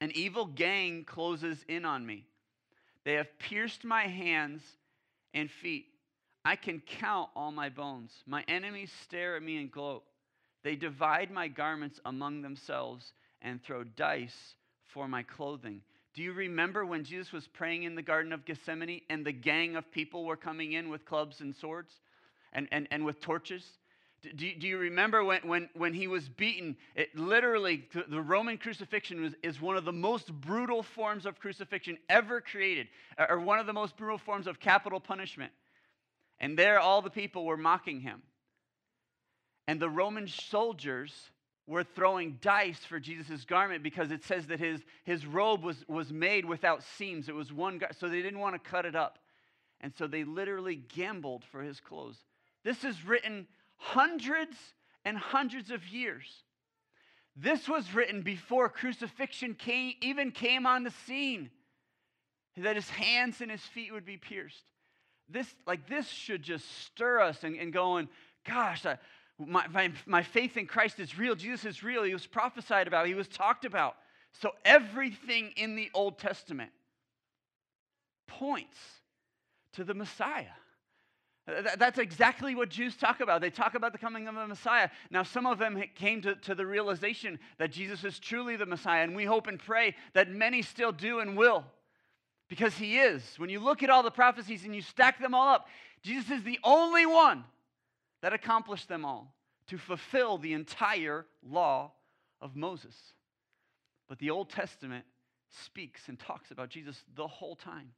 An 0.00 0.12
evil 0.14 0.46
gang 0.46 1.04
closes 1.04 1.64
in 1.68 1.84
on 1.84 2.04
me. 2.04 2.26
They 3.04 3.14
have 3.14 3.38
pierced 3.38 3.84
my 3.84 4.02
hands 4.02 4.62
and 5.32 5.50
feet. 5.50 5.86
I 6.44 6.56
can 6.56 6.80
count 6.80 7.30
all 7.34 7.50
my 7.50 7.68
bones. 7.68 8.12
My 8.26 8.44
enemies 8.46 8.92
stare 9.02 9.36
at 9.36 9.42
me 9.42 9.56
and 9.58 9.70
gloat. 9.70 10.04
They 10.62 10.76
divide 10.76 11.30
my 11.30 11.48
garments 11.48 12.00
among 12.04 12.42
themselves 12.42 13.12
and 13.42 13.62
throw 13.62 13.84
dice 13.84 14.54
for 14.92 15.08
my 15.08 15.22
clothing. 15.22 15.82
Do 16.14 16.22
you 16.22 16.32
remember 16.32 16.86
when 16.86 17.04
Jesus 17.04 17.32
was 17.32 17.46
praying 17.46 17.82
in 17.82 17.94
the 17.94 18.02
Garden 18.02 18.32
of 18.32 18.44
Gethsemane 18.44 19.02
and 19.10 19.24
the 19.24 19.32
gang 19.32 19.76
of 19.76 19.90
people 19.92 20.24
were 20.24 20.36
coming 20.36 20.72
in 20.72 20.88
with 20.88 21.04
clubs 21.04 21.40
and 21.40 21.54
swords 21.54 21.92
and, 22.52 22.66
and, 22.72 22.88
and 22.90 23.04
with 23.04 23.20
torches? 23.20 23.64
Do, 24.22 24.30
do 24.32 24.66
you 24.66 24.78
remember 24.78 25.22
when, 25.22 25.42
when, 25.42 25.68
when 25.74 25.94
he 25.94 26.08
was 26.08 26.28
beaten? 26.28 26.76
It 26.94 27.16
literally, 27.16 27.88
the 28.08 28.20
Roman 28.20 28.58
crucifixion 28.58 29.20
was, 29.20 29.34
is 29.42 29.60
one 29.60 29.76
of 29.76 29.84
the 29.84 29.92
most 29.92 30.32
brutal 30.32 30.82
forms 30.82 31.26
of 31.26 31.38
crucifixion 31.38 31.98
ever 32.08 32.40
created, 32.40 32.88
or 33.28 33.38
one 33.38 33.58
of 33.58 33.66
the 33.66 33.72
most 33.72 33.96
brutal 33.96 34.18
forms 34.18 34.46
of 34.46 34.58
capital 34.58 35.00
punishment. 35.00 35.52
And 36.38 36.58
there, 36.58 36.80
all 36.80 37.02
the 37.02 37.10
people 37.10 37.44
were 37.44 37.56
mocking 37.56 38.00
him. 38.00 38.22
And 39.68 39.80
the 39.80 39.90
Roman 39.90 40.28
soldiers 40.28 41.12
were 41.66 41.82
throwing 41.84 42.38
dice 42.40 42.78
for 42.78 43.00
Jesus' 43.00 43.44
garment 43.44 43.82
because 43.82 44.10
it 44.10 44.24
says 44.24 44.46
that 44.46 44.60
his, 44.60 44.80
his 45.04 45.26
robe 45.26 45.64
was, 45.64 45.84
was 45.88 46.12
made 46.12 46.44
without 46.44 46.82
seams. 46.82 47.28
It 47.28 47.34
was 47.34 47.52
one, 47.52 47.80
so 47.98 48.08
they 48.08 48.22
didn't 48.22 48.38
want 48.38 48.54
to 48.54 48.70
cut 48.70 48.86
it 48.86 48.94
up. 48.94 49.18
And 49.80 49.92
so 49.94 50.06
they 50.06 50.24
literally 50.24 50.76
gambled 50.76 51.44
for 51.44 51.62
his 51.62 51.80
clothes. 51.80 52.16
This 52.64 52.84
is 52.84 53.04
written 53.04 53.46
hundreds 53.76 54.56
and 55.04 55.16
hundreds 55.16 55.70
of 55.70 55.86
years. 55.86 56.42
This 57.36 57.68
was 57.68 57.94
written 57.94 58.22
before 58.22 58.68
crucifixion 58.68 59.54
came, 59.54 59.94
even 60.00 60.30
came 60.30 60.66
on 60.66 60.84
the 60.84 60.92
scene, 61.06 61.50
that 62.56 62.76
his 62.76 62.88
hands 62.88 63.40
and 63.42 63.50
his 63.50 63.60
feet 63.60 63.92
would 63.92 64.06
be 64.06 64.16
pierced. 64.16 64.64
This 65.28 65.52
like 65.66 65.88
this 65.88 66.08
should 66.08 66.42
just 66.42 66.64
stir 66.84 67.20
us 67.20 67.44
and, 67.44 67.56
and 67.56 67.72
going 67.72 68.08
gosh 68.46 68.86
I, 68.86 68.96
my, 69.38 69.66
my, 69.68 69.92
my 70.06 70.22
faith 70.22 70.56
in 70.56 70.66
christ 70.66 71.00
is 71.00 71.18
real 71.18 71.34
jesus 71.34 71.64
is 71.64 71.82
real. 71.82 72.04
He 72.04 72.12
was 72.12 72.26
prophesied 72.26 72.86
about 72.86 73.06
he 73.06 73.14
was 73.14 73.28
talked 73.28 73.64
about. 73.64 73.96
So 74.32 74.52
everything 74.64 75.52
in 75.56 75.76
the 75.76 75.90
old 75.94 76.18
testament 76.18 76.70
points 78.26 78.78
to 79.72 79.84
the 79.84 79.94
messiah 79.94 80.46
that's 81.46 81.98
exactly 81.98 82.54
what 82.56 82.70
Jews 82.70 82.96
talk 82.96 83.20
about. 83.20 83.40
They 83.40 83.50
talk 83.50 83.74
about 83.74 83.92
the 83.92 83.98
coming 83.98 84.26
of 84.26 84.34
the 84.34 84.48
Messiah. 84.48 84.90
Now, 85.10 85.22
some 85.22 85.46
of 85.46 85.58
them 85.58 85.80
came 85.94 86.20
to, 86.22 86.34
to 86.34 86.54
the 86.56 86.66
realization 86.66 87.38
that 87.58 87.70
Jesus 87.70 88.02
is 88.02 88.18
truly 88.18 88.56
the 88.56 88.66
Messiah, 88.66 89.04
and 89.04 89.14
we 89.14 89.24
hope 89.24 89.46
and 89.46 89.58
pray 89.58 89.94
that 90.14 90.28
many 90.28 90.62
still 90.62 90.90
do 90.90 91.20
and 91.20 91.36
will 91.36 91.64
because 92.48 92.74
he 92.74 92.98
is. 92.98 93.22
When 93.36 93.48
you 93.48 93.60
look 93.60 93.82
at 93.82 93.90
all 93.90 94.02
the 94.02 94.10
prophecies 94.10 94.64
and 94.64 94.74
you 94.74 94.82
stack 94.82 95.20
them 95.20 95.34
all 95.34 95.48
up, 95.48 95.68
Jesus 96.02 96.30
is 96.30 96.42
the 96.42 96.58
only 96.64 97.06
one 97.06 97.44
that 98.22 98.32
accomplished 98.32 98.88
them 98.88 99.04
all 99.04 99.32
to 99.68 99.78
fulfill 99.78 100.38
the 100.38 100.52
entire 100.52 101.26
law 101.48 101.92
of 102.40 102.56
Moses. 102.56 102.94
But 104.08 104.18
the 104.18 104.30
Old 104.30 104.50
Testament 104.50 105.04
speaks 105.64 106.08
and 106.08 106.18
talks 106.18 106.50
about 106.50 106.70
Jesus 106.70 107.02
the 107.14 107.26
whole 107.26 107.56
time. 107.56 107.90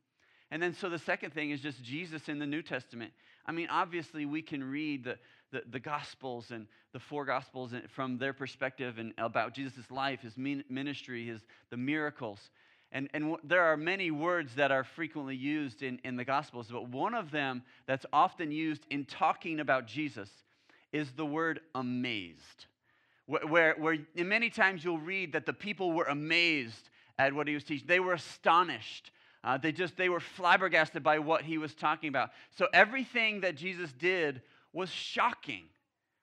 And 0.51 0.63
then, 0.63 0.73
so 0.73 0.89
the 0.89 0.99
second 0.99 1.35
thing 1.35 1.51
is 1.51 1.61
just 1.61 1.83
Jesus 1.83 2.29
in 2.29 2.39
the 2.39 2.47
New 2.47 2.63
Testament. 2.63 3.13
I 3.49 3.53
mean, 3.53 3.69
obviously, 3.71 4.27
we 4.27 4.43
can 4.43 4.63
read 4.63 5.05
the, 5.05 5.19
the, 5.51 5.63
the 5.71 5.81
Gospels 5.81 6.51
and 6.51 6.67
the 6.93 7.01
four 7.01 7.25
Gospels 7.25 7.73
from 7.89 8.19
their 8.19 8.35
perspective 8.35 8.99
and 8.99 9.15
about 9.17 9.55
Jesus' 9.55 9.91
life, 9.91 10.21
his 10.21 10.37
ministry, 10.37 11.27
his, 11.27 11.41
the 11.71 11.77
miracles. 11.79 12.51
And, 12.93 13.09
and 13.15 13.37
there 13.43 13.65
are 13.65 13.77
many 13.77 14.11
words 14.11 14.55
that 14.57 14.71
are 14.71 14.85
frequently 14.85 15.35
used 15.35 15.83
in, 15.83 15.99
in 16.05 16.17
the 16.17 16.25
Gospels, 16.25 16.69
but 16.71 16.89
one 16.89 17.15
of 17.15 17.31
them 17.31 17.63
that's 17.87 18.07
often 18.13 18.53
used 18.53 18.87
in 18.91 19.07
talking 19.07 19.61
about 19.61 19.87
Jesus 19.87 20.31
is 20.93 21.13
the 21.13 21.27
word 21.27 21.61
amazed. 21.75 22.67
Where, 23.27 23.47
where, 23.47 23.75
where 23.79 23.99
many 24.15 24.51
times 24.51 24.85
you'll 24.85 24.99
read 24.99 25.33
that 25.33 25.47
the 25.47 25.53
people 25.53 25.93
were 25.93 26.07
amazed 26.07 26.89
at 27.19 27.33
what 27.33 27.49
he 27.49 27.55
was 27.55 27.65
teaching, 27.65 27.87
they 27.87 28.01
were 28.01 28.15
astonished. 28.15 29.11
Uh, 29.45 29.57
they 29.57 29.73
just 29.73 29.97
they 29.97 30.09
were 30.09 30.21
flabbergasted 30.21 31.03
by 31.03 31.19
what 31.19 31.43
he 31.43 31.59
was 31.59 31.75
talking 31.75 32.09
about. 32.09 32.31
So 32.57 32.67
everything 32.73 33.41
that 33.43 33.57
Jesus 33.57 33.93
did 33.93 34.43
was 34.73 34.91
shocking. 34.91 35.65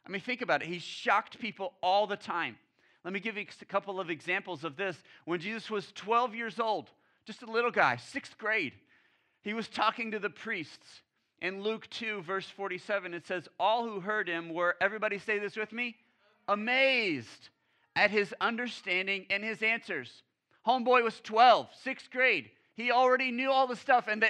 I 0.05 0.11
mean, 0.11 0.21
think 0.21 0.41
about 0.41 0.61
it. 0.61 0.67
He 0.67 0.79
shocked 0.79 1.39
people 1.39 1.73
all 1.81 2.07
the 2.07 2.17
time. 2.17 2.57
Let 3.03 3.13
me 3.13 3.19
give 3.19 3.37
you 3.37 3.45
a 3.61 3.65
couple 3.65 3.99
of 3.99 4.09
examples 4.09 4.63
of 4.63 4.75
this. 4.75 4.97
When 5.25 5.39
Jesus 5.39 5.69
was 5.69 5.91
12 5.93 6.35
years 6.35 6.59
old, 6.59 6.89
just 7.25 7.43
a 7.43 7.51
little 7.51 7.71
guy, 7.71 7.97
sixth 7.97 8.37
grade, 8.37 8.73
he 9.41 9.53
was 9.53 9.67
talking 9.67 10.11
to 10.11 10.19
the 10.19 10.29
priests. 10.29 11.01
In 11.41 11.61
Luke 11.61 11.87
2, 11.91 12.21
verse 12.21 12.47
47, 12.49 13.13
it 13.13 13.27
says, 13.27 13.47
All 13.59 13.87
who 13.87 13.99
heard 13.99 14.27
him 14.27 14.53
were, 14.53 14.75
everybody 14.81 15.19
say 15.19 15.37
this 15.37 15.55
with 15.55 15.71
me, 15.71 15.95
amazed 16.47 17.49
at 17.95 18.09
his 18.09 18.33
understanding 18.41 19.25
and 19.29 19.43
his 19.43 19.61
answers. 19.61 20.23
Homeboy 20.65 21.03
was 21.03 21.19
12, 21.21 21.69
sixth 21.83 22.09
grade. 22.09 22.49
He 22.75 22.91
already 22.91 23.31
knew 23.31 23.51
all 23.51 23.67
the 23.67 23.75
stuff, 23.75 24.07
and 24.09 24.25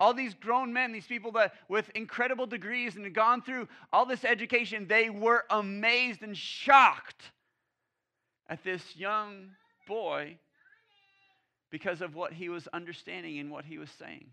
all 0.00 0.14
these 0.14 0.34
grown 0.34 0.72
men, 0.72 0.90
these 0.90 1.06
people 1.06 1.30
that 1.32 1.54
with 1.68 1.90
incredible 1.94 2.46
degrees 2.46 2.96
and 2.96 3.04
had 3.04 3.14
gone 3.14 3.40
through 3.40 3.68
all 3.92 4.04
this 4.04 4.24
education, 4.24 4.86
they 4.88 5.10
were 5.10 5.44
amazed 5.48 6.22
and 6.22 6.36
shocked 6.36 7.30
at 8.48 8.64
this 8.64 8.82
young 8.96 9.50
boy 9.86 10.36
because 11.70 12.00
of 12.00 12.14
what 12.14 12.32
he 12.32 12.48
was 12.48 12.66
understanding 12.72 13.38
and 13.38 13.50
what 13.50 13.64
he 13.64 13.78
was 13.78 13.90
saying. 13.90 14.26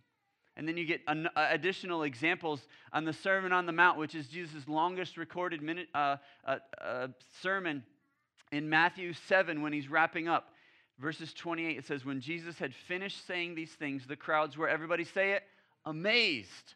And 0.58 0.68
then 0.68 0.75
you 0.75 0.86
get 0.86 1.01
an, 1.08 1.27
uh, 1.36 1.48
additional 1.50 2.03
examples 2.03 2.68
on 2.91 3.06
the 3.06 3.13
Sermon 3.13 3.53
on 3.53 3.65
the 3.65 3.72
Mount, 3.72 3.98
which 3.98 4.15
is 4.15 4.27
Jesus' 4.27 4.68
longest 4.68 5.18
recorded 5.18 5.62
minute, 5.62 5.88
uh, 5.94 6.18
uh, 6.46 6.58
uh, 6.80 7.08
sermon 7.41 7.84
in 8.51 8.70
Matthew 8.70 9.13
7 9.13 9.62
when 9.62 9.72
he's 9.72 9.88
wrapping 9.88 10.27
up. 10.27 10.53
Verses 11.01 11.34
28, 11.34 11.79
it 11.79 11.86
says, 11.86 12.05
When 12.05 12.22
Jesus 12.22 12.60
had 12.60 12.75
finished 12.88 13.25
saying 13.25 13.55
these 13.55 13.72
things, 13.72 14.05
the 14.05 14.15
crowds 14.15 14.55
were, 14.55 14.70
everybody 14.70 15.03
say 15.03 15.31
it, 15.31 15.43
amazed 15.84 16.75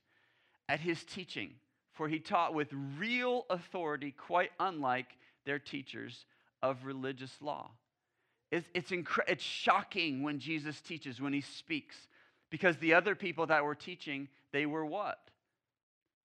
at 0.67 0.79
his 0.79 1.03
teaching. 1.03 1.51
For 1.93 2.09
he 2.09 2.19
taught 2.19 2.55
with 2.55 2.67
real 2.97 3.45
authority, 3.51 4.11
quite 4.11 4.49
unlike 4.59 5.05
their 5.45 5.59
teachers 5.59 6.25
of 6.63 6.85
religious 6.85 7.31
law. 7.39 7.69
It's, 8.51 8.67
it's, 8.73 8.89
incre- 8.89 9.27
it's 9.27 9.43
shocking 9.43 10.23
when 10.23 10.39
Jesus 10.39 10.81
teaches, 10.81 11.21
when 11.21 11.31
he 11.33 11.41
speaks, 11.41 11.95
because 12.49 12.77
the 12.77 12.95
other 12.95 13.13
people 13.13 13.45
that 13.47 13.63
were 13.63 13.75
teaching, 13.75 14.27
they 14.51 14.65
were 14.65 14.85
what? 14.85 15.19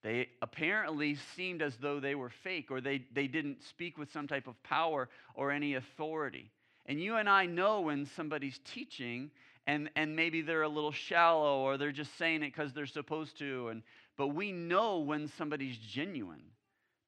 They 0.03 0.29
apparently 0.41 1.19
seemed 1.37 1.61
as 1.61 1.77
though 1.77 2.01
they 2.01 2.15
were 2.15 2.31
fake 2.31 2.71
or 2.71 2.81
they, 2.81 3.05
they 3.13 3.27
didn't 3.27 3.63
speak 3.63 3.99
with 3.99 4.11
some 4.11 4.27
type 4.27 4.47
of 4.47 4.61
power 4.63 5.11
or 5.35 5.51
any 5.51 5.75
authority. 5.75 6.51
And 6.87 7.01
you 7.01 7.17
and 7.17 7.29
I 7.29 7.47
know 7.47 7.83
when 7.83 8.07
somebody's 8.17 8.59
teaching 8.65 9.31
and, 9.67 9.91
and 9.95 10.17
maybe 10.17 10.43
they're 10.43 10.63
a 10.63 10.69
little 10.69 10.93
shallow 10.93 11.61
or 11.61 11.77
they're 11.77 11.93
just 11.93 12.17
saying 12.19 12.43
it 12.43 12.53
because 12.53 12.73
they're 12.73 12.87
supposed 12.87 13.39
to. 13.39 13.69
And, 13.69 13.83
but 14.17 14.29
we 14.29 14.53
know 14.53 14.99
when 14.99 15.29
somebody's 15.29 15.77
genuine, 15.77 16.43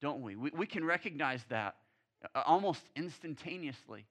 don't 0.00 0.22
we? 0.22 0.36
we? 0.36 0.50
We 0.56 0.66
can 0.66 0.84
recognize 0.84 1.44
that 1.48 1.76
uh, 2.34 2.42
almost 2.46 2.82
instantaneously. 2.94 4.06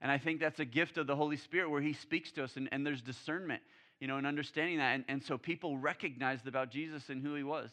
And 0.00 0.12
I 0.12 0.18
think 0.18 0.40
that's 0.40 0.60
a 0.60 0.64
gift 0.64 0.98
of 0.98 1.06
the 1.06 1.16
Holy 1.16 1.36
Spirit 1.36 1.70
where 1.70 1.80
He 1.80 1.94
speaks 1.94 2.30
to 2.32 2.44
us 2.44 2.56
and, 2.56 2.68
and 2.70 2.84
there's 2.84 3.00
discernment, 3.00 3.62
you 4.00 4.08
know, 4.08 4.18
and 4.18 4.26
understanding 4.26 4.78
that. 4.78 4.94
And, 4.94 5.04
and 5.08 5.22
so 5.22 5.38
people 5.38 5.78
recognized 5.78 6.46
about 6.46 6.70
Jesus 6.70 7.08
and 7.08 7.22
who 7.22 7.34
He 7.34 7.42
was. 7.42 7.70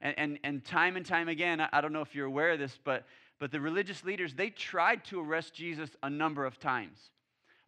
And, 0.00 0.18
and, 0.18 0.38
and 0.42 0.64
time 0.64 0.96
and 0.96 1.06
time 1.06 1.28
again, 1.28 1.60
I 1.60 1.80
don't 1.80 1.92
know 1.92 2.00
if 2.00 2.14
you're 2.14 2.26
aware 2.26 2.50
of 2.52 2.58
this, 2.58 2.76
but, 2.84 3.04
but 3.40 3.50
the 3.50 3.60
religious 3.60 4.04
leaders, 4.04 4.34
they 4.34 4.50
tried 4.50 5.02
to 5.06 5.20
arrest 5.20 5.54
Jesus 5.54 5.90
a 6.02 6.10
number 6.10 6.44
of 6.44 6.60
times. 6.60 6.98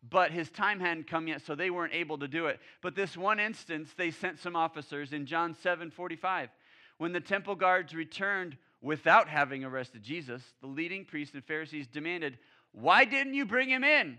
But 0.09 0.31
his 0.31 0.51
time 0.51 0.81
hadn't 0.81 1.07
come 1.07 1.27
yet, 1.27 1.43
so 1.43 1.55
they 1.55 1.71
weren't 1.71 1.95
able 1.95 2.19
to 2.19 2.29
do 2.29 2.47
it. 2.47 2.61
But 2.83 2.95
this 2.95 3.17
one 3.17 3.41
instance, 3.41 3.89
they 3.97 4.11
sent 4.11 4.39
some 4.39 4.55
officers 4.55 5.13
in 5.13 5.27
John 5.27 5.55
7 5.55 5.91
45. 5.91 6.51
When 6.99 7.13
the 7.13 7.21
temple 7.21 7.55
guards 7.55 7.95
returned 7.95 8.57
without 8.83 9.29
having 9.29 9.65
arrested 9.65 10.03
Jesus, 10.03 10.43
the 10.61 10.67
leading 10.67 11.05
priests 11.05 11.35
and 11.35 11.45
Pharisees 11.45 11.87
demanded, 11.87 12.39
Why 12.73 13.05
didn't 13.05 13.35
you 13.35 13.47
bring 13.47 13.71
him 13.71 13.83
in? 13.83 14.19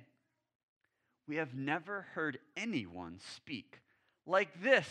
We 1.27 1.35
have 1.35 1.53
never 1.53 2.07
heard 2.13 2.39
anyone 2.57 3.19
speak 3.35 3.79
like 4.25 4.63
this. 4.63 4.87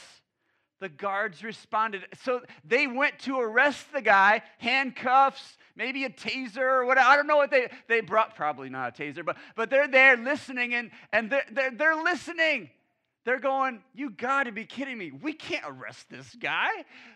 The 0.82 0.88
guards 0.88 1.44
responded. 1.44 2.04
So 2.24 2.40
they 2.64 2.88
went 2.88 3.20
to 3.20 3.38
arrest 3.38 3.92
the 3.92 4.02
guy, 4.02 4.42
handcuffs, 4.58 5.56
maybe 5.76 6.02
a 6.02 6.10
taser 6.10 6.56
or 6.56 6.84
whatever. 6.84 7.06
I 7.06 7.14
don't 7.14 7.28
know 7.28 7.36
what 7.36 7.52
they, 7.52 7.70
they 7.86 8.00
brought, 8.00 8.34
probably 8.34 8.68
not 8.68 8.98
a 8.98 9.02
taser, 9.02 9.24
but, 9.24 9.36
but 9.54 9.70
they're 9.70 9.86
there 9.86 10.16
listening 10.16 10.74
and, 10.74 10.90
and 11.12 11.30
they're, 11.30 11.46
they're, 11.52 11.70
they're 11.70 12.02
listening. 12.02 12.68
They're 13.24 13.38
going, 13.38 13.80
You 13.94 14.10
got 14.10 14.44
to 14.44 14.52
be 14.52 14.64
kidding 14.64 14.98
me. 14.98 15.12
We 15.12 15.34
can't 15.34 15.64
arrest 15.64 16.10
this 16.10 16.34
guy. 16.34 16.70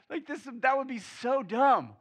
Like, 0.08 0.28
this, 0.28 0.46
that 0.61 0.78
would 0.78 0.87
be 0.87 1.00
so 1.00 1.42
dumb. 1.42 1.96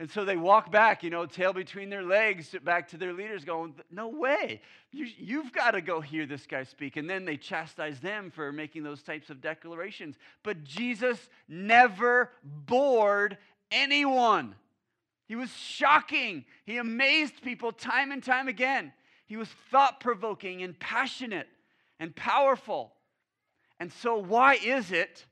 And 0.00 0.08
so 0.08 0.24
they 0.24 0.36
walk 0.36 0.70
back, 0.70 1.02
you 1.02 1.10
know, 1.10 1.26
tail 1.26 1.52
between 1.52 1.90
their 1.90 2.04
legs, 2.04 2.54
back 2.62 2.88
to 2.90 2.96
their 2.96 3.12
leaders, 3.12 3.44
going, 3.44 3.74
No 3.90 4.08
way. 4.08 4.62
You, 4.92 5.42
have 5.42 5.52
got 5.52 5.72
to 5.72 5.80
go 5.80 6.00
hear 6.00 6.24
this 6.24 6.46
guy 6.46 6.62
speak. 6.62 6.96
And 6.96 7.10
then 7.10 7.24
they 7.24 7.36
chastise 7.36 7.98
them 7.98 8.30
for 8.30 8.52
making 8.52 8.84
those 8.84 9.02
types 9.02 9.28
of 9.28 9.40
declarations. 9.40 10.16
But 10.44 10.62
Jesus 10.62 11.28
never 11.48 12.30
bored 12.44 13.38
anyone. 13.72 14.54
He 15.26 15.34
was 15.34 15.50
shocking. 15.50 16.44
He 16.64 16.78
amazed 16.78 17.42
people 17.42 17.72
time 17.72 18.12
and 18.12 18.22
time 18.22 18.46
again. 18.46 18.92
He 19.26 19.36
was 19.36 19.48
thought 19.70 20.00
provoking 20.00 20.62
and 20.62 20.78
passionate 20.78 21.48
and 21.98 22.14
powerful. 22.14 22.92
And 23.80 23.92
so, 23.92 24.16
why 24.16 24.54
is 24.54 24.92
it 24.92 25.26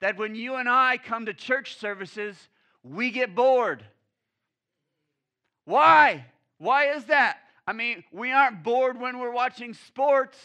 that 0.00 0.18
when 0.18 0.34
you 0.34 0.56
and 0.56 0.68
I 0.68 0.98
come 0.98 1.26
to 1.26 1.34
church 1.34 1.76
services, 1.76 2.36
we 2.82 3.10
get 3.10 3.34
bored? 3.34 3.84
Why? 5.64 6.26
Why 6.58 6.86
is 6.94 7.04
that? 7.06 7.38
I 7.66 7.72
mean, 7.72 8.04
we 8.12 8.32
aren't 8.32 8.62
bored 8.62 9.00
when 9.00 9.18
we're 9.18 9.32
watching 9.32 9.74
sports. 9.74 10.38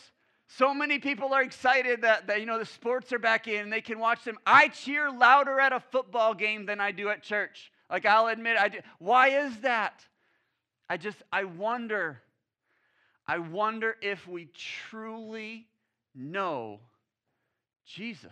So 0.48 0.74
many 0.74 1.00
people 1.00 1.34
are 1.34 1.44
excited 1.44 2.04
that, 2.04 2.28
that 2.28 2.40
you 2.40 2.46
know 2.46 2.60
the 2.60 2.66
sports 2.66 3.12
are 3.12 3.20
back 3.20 3.48
in 3.48 3.64
and 3.64 3.74
they 3.74 3.82
can 3.82 4.00
watch 4.00 4.24
them. 4.24 4.38
I 4.46 4.70
cheer 4.70 5.12
louder 5.12 5.60
at 5.60 5.74
a 5.74 5.80
football 5.80 6.34
game 6.34 6.66
than 6.66 6.80
I 6.80 6.92
do 6.92 7.10
at 7.10 7.22
church. 7.22 7.72
Like 7.90 8.06
I'll 8.06 8.28
admit 8.28 8.58
I 8.58 8.70
do. 8.70 8.80
Why 9.00 9.30
is 9.30 9.58
that? 9.62 10.06
I 10.90 10.98
just 10.98 11.18
I 11.32 11.44
wonder. 11.44 12.22
I 13.28 13.40
wonder 13.40 13.98
if 14.02 14.26
we 14.26 14.48
truly 14.90 15.68
know 16.16 16.80
Jesus 17.86 18.32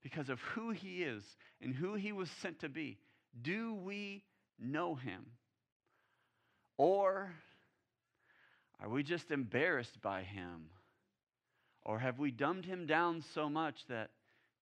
because 0.00 0.28
of 0.28 0.40
who 0.40 0.70
he 0.70 1.02
is 1.02 1.24
and 1.60 1.74
who 1.74 1.94
he 1.94 2.12
was 2.12 2.30
sent 2.30 2.60
to 2.60 2.68
be. 2.68 2.98
Do 3.42 3.74
we 3.74 4.22
know 4.60 4.94
him? 4.94 5.26
Or 6.76 7.32
are 8.80 8.88
we 8.88 9.02
just 9.02 9.30
embarrassed 9.30 10.00
by 10.02 10.22
him? 10.22 10.66
Or 11.84 11.98
have 11.98 12.18
we 12.18 12.30
dumbed 12.30 12.64
him 12.64 12.86
down 12.86 13.22
so 13.34 13.48
much 13.48 13.76
that 13.88 14.10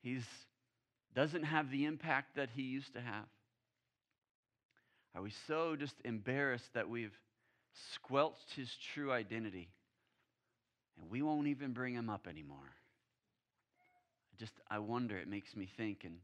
he 0.03 0.21
doesn't 1.15 1.45
have 1.45 1.71
the 1.71 1.85
impact 1.85 2.37
that 2.37 2.51
he 2.55 2.63
used 2.63 2.93
to 2.95 3.01
have? 3.01 3.27
Are 5.15 5.23
we 5.23 5.33
so 5.47 5.77
just 5.77 5.95
embarrassed 6.05 6.73
that 6.75 6.89
we've 6.89 7.17
squelched 7.95 8.53
his 8.57 8.71
true 8.95 9.13
identity 9.13 9.69
and 10.99 11.11
we 11.11 11.23
won't 11.23 11.47
even 11.47 11.73
bring 11.73 11.95
him 11.95 12.09
up 12.09 12.27
anymore? 12.27 12.59
Just, 14.39 14.53
I 14.71 14.79
wonder, 14.79 15.17
it 15.19 15.29
makes 15.29 15.55
me 15.55 15.69
think. 15.77 16.05
And 16.05 16.17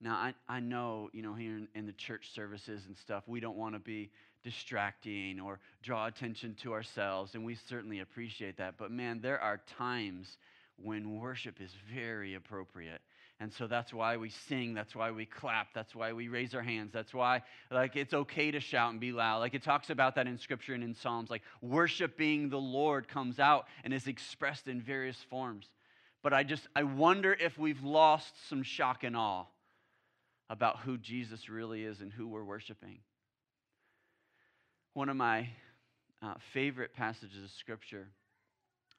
now 0.00 0.14
I, 0.14 0.34
I 0.48 0.60
know, 0.60 1.10
you 1.12 1.22
know, 1.22 1.34
here 1.34 1.56
in, 1.56 1.68
in 1.74 1.86
the 1.86 1.92
church 1.92 2.30
services 2.34 2.82
and 2.86 2.96
stuff, 2.96 3.24
we 3.26 3.40
don't 3.40 3.56
want 3.56 3.74
to 3.74 3.80
be 3.80 4.10
distracting 4.44 5.40
or 5.40 5.58
draw 5.82 6.06
attention 6.06 6.54
to 6.62 6.72
ourselves, 6.72 7.34
and 7.34 7.44
we 7.44 7.54
certainly 7.54 8.00
appreciate 8.00 8.56
that. 8.58 8.74
But 8.78 8.90
man, 8.90 9.20
there 9.20 9.40
are 9.40 9.60
times 9.78 10.38
when 10.82 11.18
worship 11.18 11.60
is 11.60 11.70
very 11.92 12.34
appropriate. 12.34 13.00
And 13.40 13.52
so 13.52 13.68
that's 13.68 13.92
why 13.92 14.16
we 14.16 14.30
sing, 14.30 14.74
that's 14.74 14.96
why 14.96 15.12
we 15.12 15.24
clap, 15.24 15.68
that's 15.72 15.94
why 15.94 16.12
we 16.12 16.26
raise 16.26 16.54
our 16.54 16.62
hands. 16.62 16.92
That's 16.92 17.14
why 17.14 17.42
like 17.70 17.94
it's 17.94 18.12
okay 18.12 18.50
to 18.50 18.58
shout 18.58 18.90
and 18.90 18.98
be 18.98 19.12
loud. 19.12 19.38
Like 19.38 19.54
it 19.54 19.62
talks 19.62 19.90
about 19.90 20.16
that 20.16 20.26
in 20.26 20.38
scripture 20.38 20.74
and 20.74 20.82
in 20.82 20.94
Psalms 20.94 21.30
like 21.30 21.42
worshiping 21.62 22.48
the 22.48 22.58
Lord 22.58 23.06
comes 23.06 23.38
out 23.38 23.66
and 23.84 23.94
is 23.94 24.08
expressed 24.08 24.66
in 24.66 24.80
various 24.80 25.18
forms. 25.30 25.66
But 26.22 26.32
I 26.32 26.42
just 26.42 26.66
I 26.74 26.82
wonder 26.82 27.32
if 27.32 27.56
we've 27.58 27.82
lost 27.84 28.48
some 28.48 28.64
shock 28.64 29.04
and 29.04 29.16
awe 29.16 29.44
about 30.50 30.80
who 30.80 30.98
Jesus 30.98 31.48
really 31.48 31.84
is 31.84 32.00
and 32.00 32.12
who 32.12 32.26
we're 32.26 32.44
worshiping. 32.44 32.98
One 34.98 35.08
of 35.10 35.16
my 35.16 35.48
uh, 36.22 36.34
favorite 36.52 36.92
passages 36.92 37.44
of 37.44 37.52
Scripture. 37.52 38.08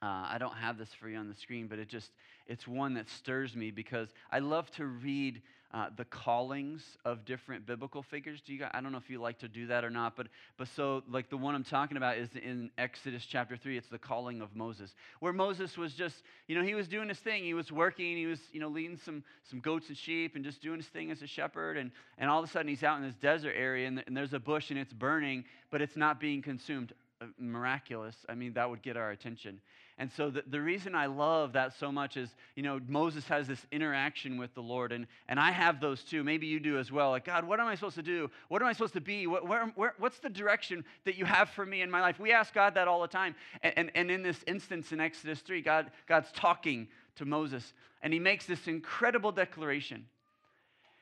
Uh, 0.01 0.05
I 0.05 0.37
don't 0.39 0.55
have 0.55 0.77
this 0.77 0.87
for 0.97 1.09
you 1.09 1.17
on 1.17 1.27
the 1.27 1.35
screen, 1.35 1.67
but 1.67 1.77
it 1.77 1.89
just, 1.89 2.09
it's 2.47 2.65
one 2.65 2.93
that 2.93 3.09
stirs 3.09 3.53
me 3.53 3.69
because 3.69 4.07
I 4.31 4.39
love 4.39 4.71
to 4.77 4.85
read 4.85 5.41
uh, 5.71 5.87
the 5.97 6.05
callings 6.05 6.97
of 7.05 7.25
different 7.25 7.65
biblical 7.65 8.01
figures. 8.01 8.41
Do 8.41 8.53
you 8.53 8.59
guys, 8.59 8.71
I 8.73 8.81
don't 8.81 8.91
know 8.91 8.97
if 8.97 9.09
you 9.09 9.21
like 9.21 9.37
to 9.39 9.47
do 9.47 9.67
that 9.67 9.83
or 9.83 9.91
not, 9.91 10.15
but, 10.15 10.27
but 10.57 10.67
so 10.75 11.03
like 11.07 11.29
the 11.29 11.37
one 11.37 11.53
I'm 11.53 11.63
talking 11.63 11.95
about 11.95 12.17
is 12.17 12.29
in 12.35 12.71
Exodus 12.77 13.23
chapter 13.25 13.55
3. 13.55 13.77
It's 13.77 13.87
the 13.87 13.99
calling 13.99 14.41
of 14.41 14.55
Moses, 14.55 14.95
where 15.19 15.31
Moses 15.31 15.77
was 15.77 15.93
just, 15.93 16.15
you 16.47 16.55
know, 16.55 16.63
he 16.63 16.73
was 16.73 16.87
doing 16.87 17.07
his 17.07 17.19
thing. 17.19 17.43
He 17.43 17.53
was 17.53 17.71
working, 17.71 18.17
he 18.17 18.25
was, 18.25 18.39
you 18.51 18.59
know, 18.59 18.67
leading 18.67 18.97
some, 18.97 19.23
some 19.43 19.59
goats 19.59 19.89
and 19.89 19.97
sheep 19.97 20.35
and 20.35 20.43
just 20.43 20.61
doing 20.61 20.77
his 20.77 20.87
thing 20.87 21.11
as 21.11 21.21
a 21.21 21.27
shepherd. 21.27 21.77
And, 21.77 21.91
and 22.17 22.29
all 22.29 22.41
of 22.41 22.49
a 22.49 22.51
sudden 22.51 22.67
he's 22.67 22.83
out 22.83 22.97
in 22.97 23.05
this 23.05 23.15
desert 23.15 23.53
area 23.55 23.87
and, 23.87 24.03
and 24.07 24.17
there's 24.17 24.33
a 24.33 24.39
bush 24.39 24.71
and 24.71 24.79
it's 24.79 24.93
burning, 24.93 25.45
but 25.69 25.81
it's 25.81 25.95
not 25.95 26.19
being 26.19 26.41
consumed. 26.41 26.93
Uh, 27.21 27.25
miraculous. 27.37 28.15
I 28.29 28.35
mean, 28.35 28.53
that 28.53 28.69
would 28.69 28.81
get 28.81 28.95
our 28.95 29.11
attention. 29.11 29.59
And 29.99 30.09
so 30.09 30.29
the, 30.29 30.43
the 30.47 30.61
reason 30.61 30.95
I 30.95 31.07
love 31.07 31.51
that 31.53 31.77
so 31.77 31.91
much 31.91 32.15
is, 32.15 32.33
you 32.55 32.63
know, 32.63 32.79
Moses 32.87 33.27
has 33.27 33.47
this 33.47 33.65
interaction 33.69 34.37
with 34.37 34.53
the 34.55 34.61
Lord, 34.61 34.93
and, 34.93 35.05
and 35.27 35.37
I 35.37 35.51
have 35.51 35.81
those 35.81 36.03
too. 36.05 36.23
Maybe 36.23 36.47
you 36.47 36.61
do 36.61 36.79
as 36.79 36.89
well. 36.89 37.09
Like, 37.09 37.25
God, 37.25 37.45
what 37.45 37.59
am 37.59 37.67
I 37.67 37.75
supposed 37.75 37.97
to 37.97 38.01
do? 38.01 38.31
What 38.47 38.61
am 38.61 38.69
I 38.69 38.71
supposed 38.71 38.93
to 38.93 39.01
be? 39.01 39.27
What, 39.27 39.45
where, 39.45 39.65
where, 39.75 39.95
what's 39.97 40.19
the 40.19 40.29
direction 40.29 40.85
that 41.03 41.17
you 41.17 41.25
have 41.25 41.49
for 41.49 41.65
me 41.65 41.81
in 41.81 41.91
my 41.91 41.99
life? 41.99 42.17
We 42.17 42.31
ask 42.31 42.53
God 42.53 42.75
that 42.75 42.87
all 42.87 43.01
the 43.01 43.09
time. 43.09 43.35
And, 43.61 43.73
and, 43.75 43.91
and 43.93 44.09
in 44.09 44.23
this 44.23 44.41
instance 44.47 44.93
in 44.93 45.01
Exodus 45.01 45.41
3, 45.41 45.61
God, 45.61 45.91
God's 46.07 46.31
talking 46.31 46.87
to 47.17 47.25
Moses, 47.25 47.73
and 48.01 48.13
he 48.13 48.19
makes 48.19 48.45
this 48.45 48.69
incredible 48.69 49.33
declaration. 49.33 50.05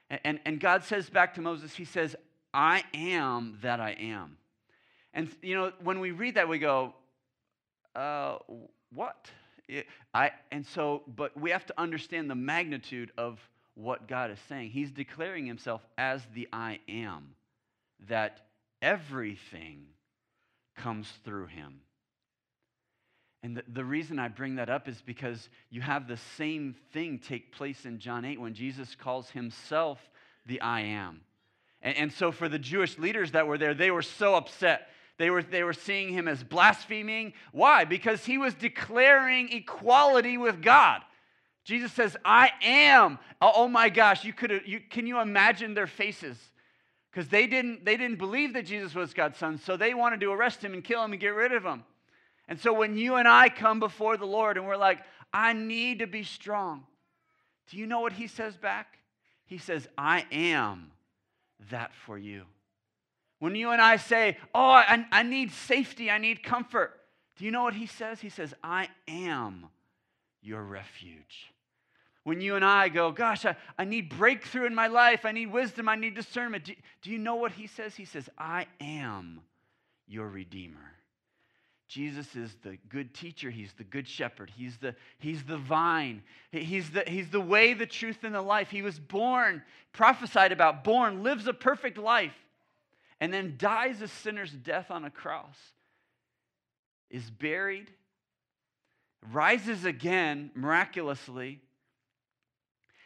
And, 0.09 0.19
and, 0.23 0.39
and 0.43 0.59
God 0.59 0.83
says 0.83 1.07
back 1.07 1.35
to 1.35 1.41
Moses, 1.41 1.75
He 1.75 1.85
says, 1.85 2.15
I 2.51 2.83
am 2.95 3.59
that 3.61 3.79
I 3.79 3.91
am. 3.91 4.37
And, 5.13 5.29
you 5.43 5.53
know, 5.53 5.71
when 5.83 5.99
we 5.99 6.09
read 6.09 6.33
that, 6.33 6.49
we 6.49 6.57
go, 6.57 6.95
uh, 7.95 8.37
what? 8.93 9.29
I, 10.13 10.31
and 10.51 10.65
so, 10.65 11.03
but 11.07 11.39
we 11.39 11.51
have 11.51 11.65
to 11.65 11.73
understand 11.77 12.29
the 12.29 12.35
magnitude 12.35 13.11
of 13.17 13.39
what 13.75 14.07
God 14.07 14.31
is 14.31 14.39
saying. 14.47 14.71
He's 14.71 14.91
declaring 14.91 15.45
himself 15.45 15.85
as 15.97 16.21
the 16.33 16.47
I 16.51 16.79
am, 16.87 17.35
that 18.07 18.41
everything 18.81 19.87
comes 20.75 21.11
through 21.23 21.47
him. 21.47 21.81
And 23.43 23.57
the, 23.57 23.63
the 23.67 23.85
reason 23.85 24.19
I 24.19 24.29
bring 24.29 24.55
that 24.55 24.69
up 24.69 24.87
is 24.87 25.01
because 25.01 25.49
you 25.69 25.81
have 25.81 26.07
the 26.07 26.17
same 26.17 26.75
thing 26.91 27.19
take 27.19 27.51
place 27.51 27.85
in 27.85 27.99
John 27.99 28.25
8 28.25 28.41
when 28.41 28.53
Jesus 28.53 28.95
calls 28.95 29.29
himself 29.29 29.99
the 30.45 30.59
I 30.61 30.81
am. 30.81 31.21
And, 31.81 31.97
and 31.97 32.11
so, 32.11 32.31
for 32.31 32.49
the 32.49 32.57
Jewish 32.57 32.97
leaders 32.97 33.33
that 33.33 33.45
were 33.45 33.57
there, 33.57 33.73
they 33.73 33.91
were 33.91 34.01
so 34.01 34.35
upset 34.35 34.89
they 35.17 35.29
were, 35.29 35.41
they 35.41 35.63
were 35.63 35.73
seeing 35.73 36.13
him 36.13 36.27
as 36.27 36.43
blaspheming. 36.43 37.33
Why? 37.51 37.85
Because 37.85 38.25
he 38.25 38.37
was 38.37 38.53
declaring 38.53 39.51
equality 39.51 40.37
with 40.37 40.61
God. 40.61 41.01
Jesus 41.63 41.91
says, 41.91 42.15
I 42.23 42.51
am. 42.61 43.19
Oh, 43.41 43.51
oh 43.55 43.67
my 43.67 43.89
gosh, 43.89 44.23
you 44.23 44.31
could 44.31 44.61
you, 44.65 44.79
can 44.79 45.07
you 45.07 45.19
imagine 45.19 45.73
their 45.73 45.87
faces? 45.87 46.37
Because 47.11 47.29
they 47.29 47.47
didn't, 47.47 47.83
they 47.83 47.97
didn't 47.97 48.19
believe 48.19 48.53
that 48.53 48.65
Jesus 48.65 48.93
was 48.93 49.13
God's 49.13 49.37
son, 49.37 49.57
so 49.57 49.75
they 49.75 49.93
wanted 49.93 50.19
to 50.21 50.31
arrest 50.31 50.63
him 50.63 50.73
and 50.73 50.83
kill 50.83 51.03
him 51.03 51.11
and 51.11 51.19
get 51.19 51.29
rid 51.29 51.51
of 51.51 51.63
him. 51.63 51.83
And 52.47 52.59
so 52.59 52.73
when 52.73 52.95
you 52.95 53.15
and 53.15 53.27
I 53.27 53.49
come 53.49 53.79
before 53.79 54.17
the 54.17 54.25
Lord 54.25 54.55
and 54.55 54.67
we're 54.67 54.77
like, 54.77 54.99
I 55.33 55.53
need 55.53 55.99
to 55.99 56.07
be 56.07 56.23
strong, 56.23 56.85
do 57.69 57.77
you 57.77 57.87
know 57.87 57.99
what 58.01 58.13
he 58.13 58.27
says 58.27 58.55
back? 58.55 58.99
He 59.45 59.57
says, 59.57 59.87
I 59.97 60.25
am 60.31 60.91
that 61.71 61.91
for 62.05 62.17
you. 62.17 62.43
When 63.39 63.55
you 63.55 63.71
and 63.71 63.81
I 63.81 63.97
say, 63.97 64.37
Oh, 64.53 64.69
I, 64.69 65.05
I 65.11 65.23
need 65.23 65.51
safety, 65.51 66.09
I 66.09 66.17
need 66.17 66.43
comfort, 66.43 66.97
do 67.37 67.45
you 67.45 67.51
know 67.51 67.63
what 67.63 67.75
he 67.75 67.85
says? 67.85 68.19
He 68.19 68.29
says, 68.29 68.53
I 68.63 68.89
am 69.07 69.67
your 70.41 70.63
refuge. 70.63 71.51
When 72.23 72.41
you 72.41 72.55
and 72.55 72.65
I 72.65 72.89
go, 72.89 73.11
gosh, 73.11 73.45
I, 73.45 73.55
I 73.77 73.85
need 73.85 74.09
breakthrough 74.09 74.65
in 74.65 74.75
my 74.75 74.87
life, 74.87 75.23
I 75.23 75.31
need 75.31 75.51
wisdom, 75.51 75.87
I 75.87 75.95
need 75.95 76.15
discernment. 76.15 76.65
Do, 76.65 76.73
do 77.01 77.11
you 77.11 77.17
know 77.17 77.35
what 77.35 77.53
he 77.53 77.67
says? 77.67 77.95
He 77.95 78.05
says, 78.05 78.29
I 78.37 78.67
am 78.81 79.39
your 80.07 80.27
Redeemer. 80.27 80.93
Jesus 81.87 82.35
is 82.35 82.53
the 82.63 82.77
good 82.89 83.13
teacher. 83.13 83.49
He's 83.49 83.71
the 83.73 83.85
good 83.85 84.07
shepherd. 84.07 84.51
He's 84.53 84.75
the, 84.77 84.93
he's 85.19 85.43
the 85.43 85.57
vine. 85.57 86.21
He's 86.51 86.89
the, 86.89 87.03
he's 87.07 87.29
the 87.29 87.39
way, 87.39 87.73
the 87.73 87.85
truth, 87.85 88.23
and 88.23 88.35
the 88.35 88.41
life. 88.41 88.69
He 88.69 88.81
was 88.81 88.99
born, 88.99 89.63
prophesied 89.93 90.51
about, 90.51 90.83
born, 90.83 91.23
lives 91.23 91.47
a 91.47 91.53
perfect 91.53 91.97
life, 91.97 92.35
and 93.19 93.33
then 93.33 93.55
dies 93.57 94.01
a 94.01 94.07
sinner's 94.07 94.51
death 94.51 94.91
on 94.91 95.05
a 95.05 95.09
cross, 95.09 95.57
is 97.09 97.29
buried, 97.29 97.89
rises 99.31 99.85
again 99.85 100.51
miraculously, 100.53 101.61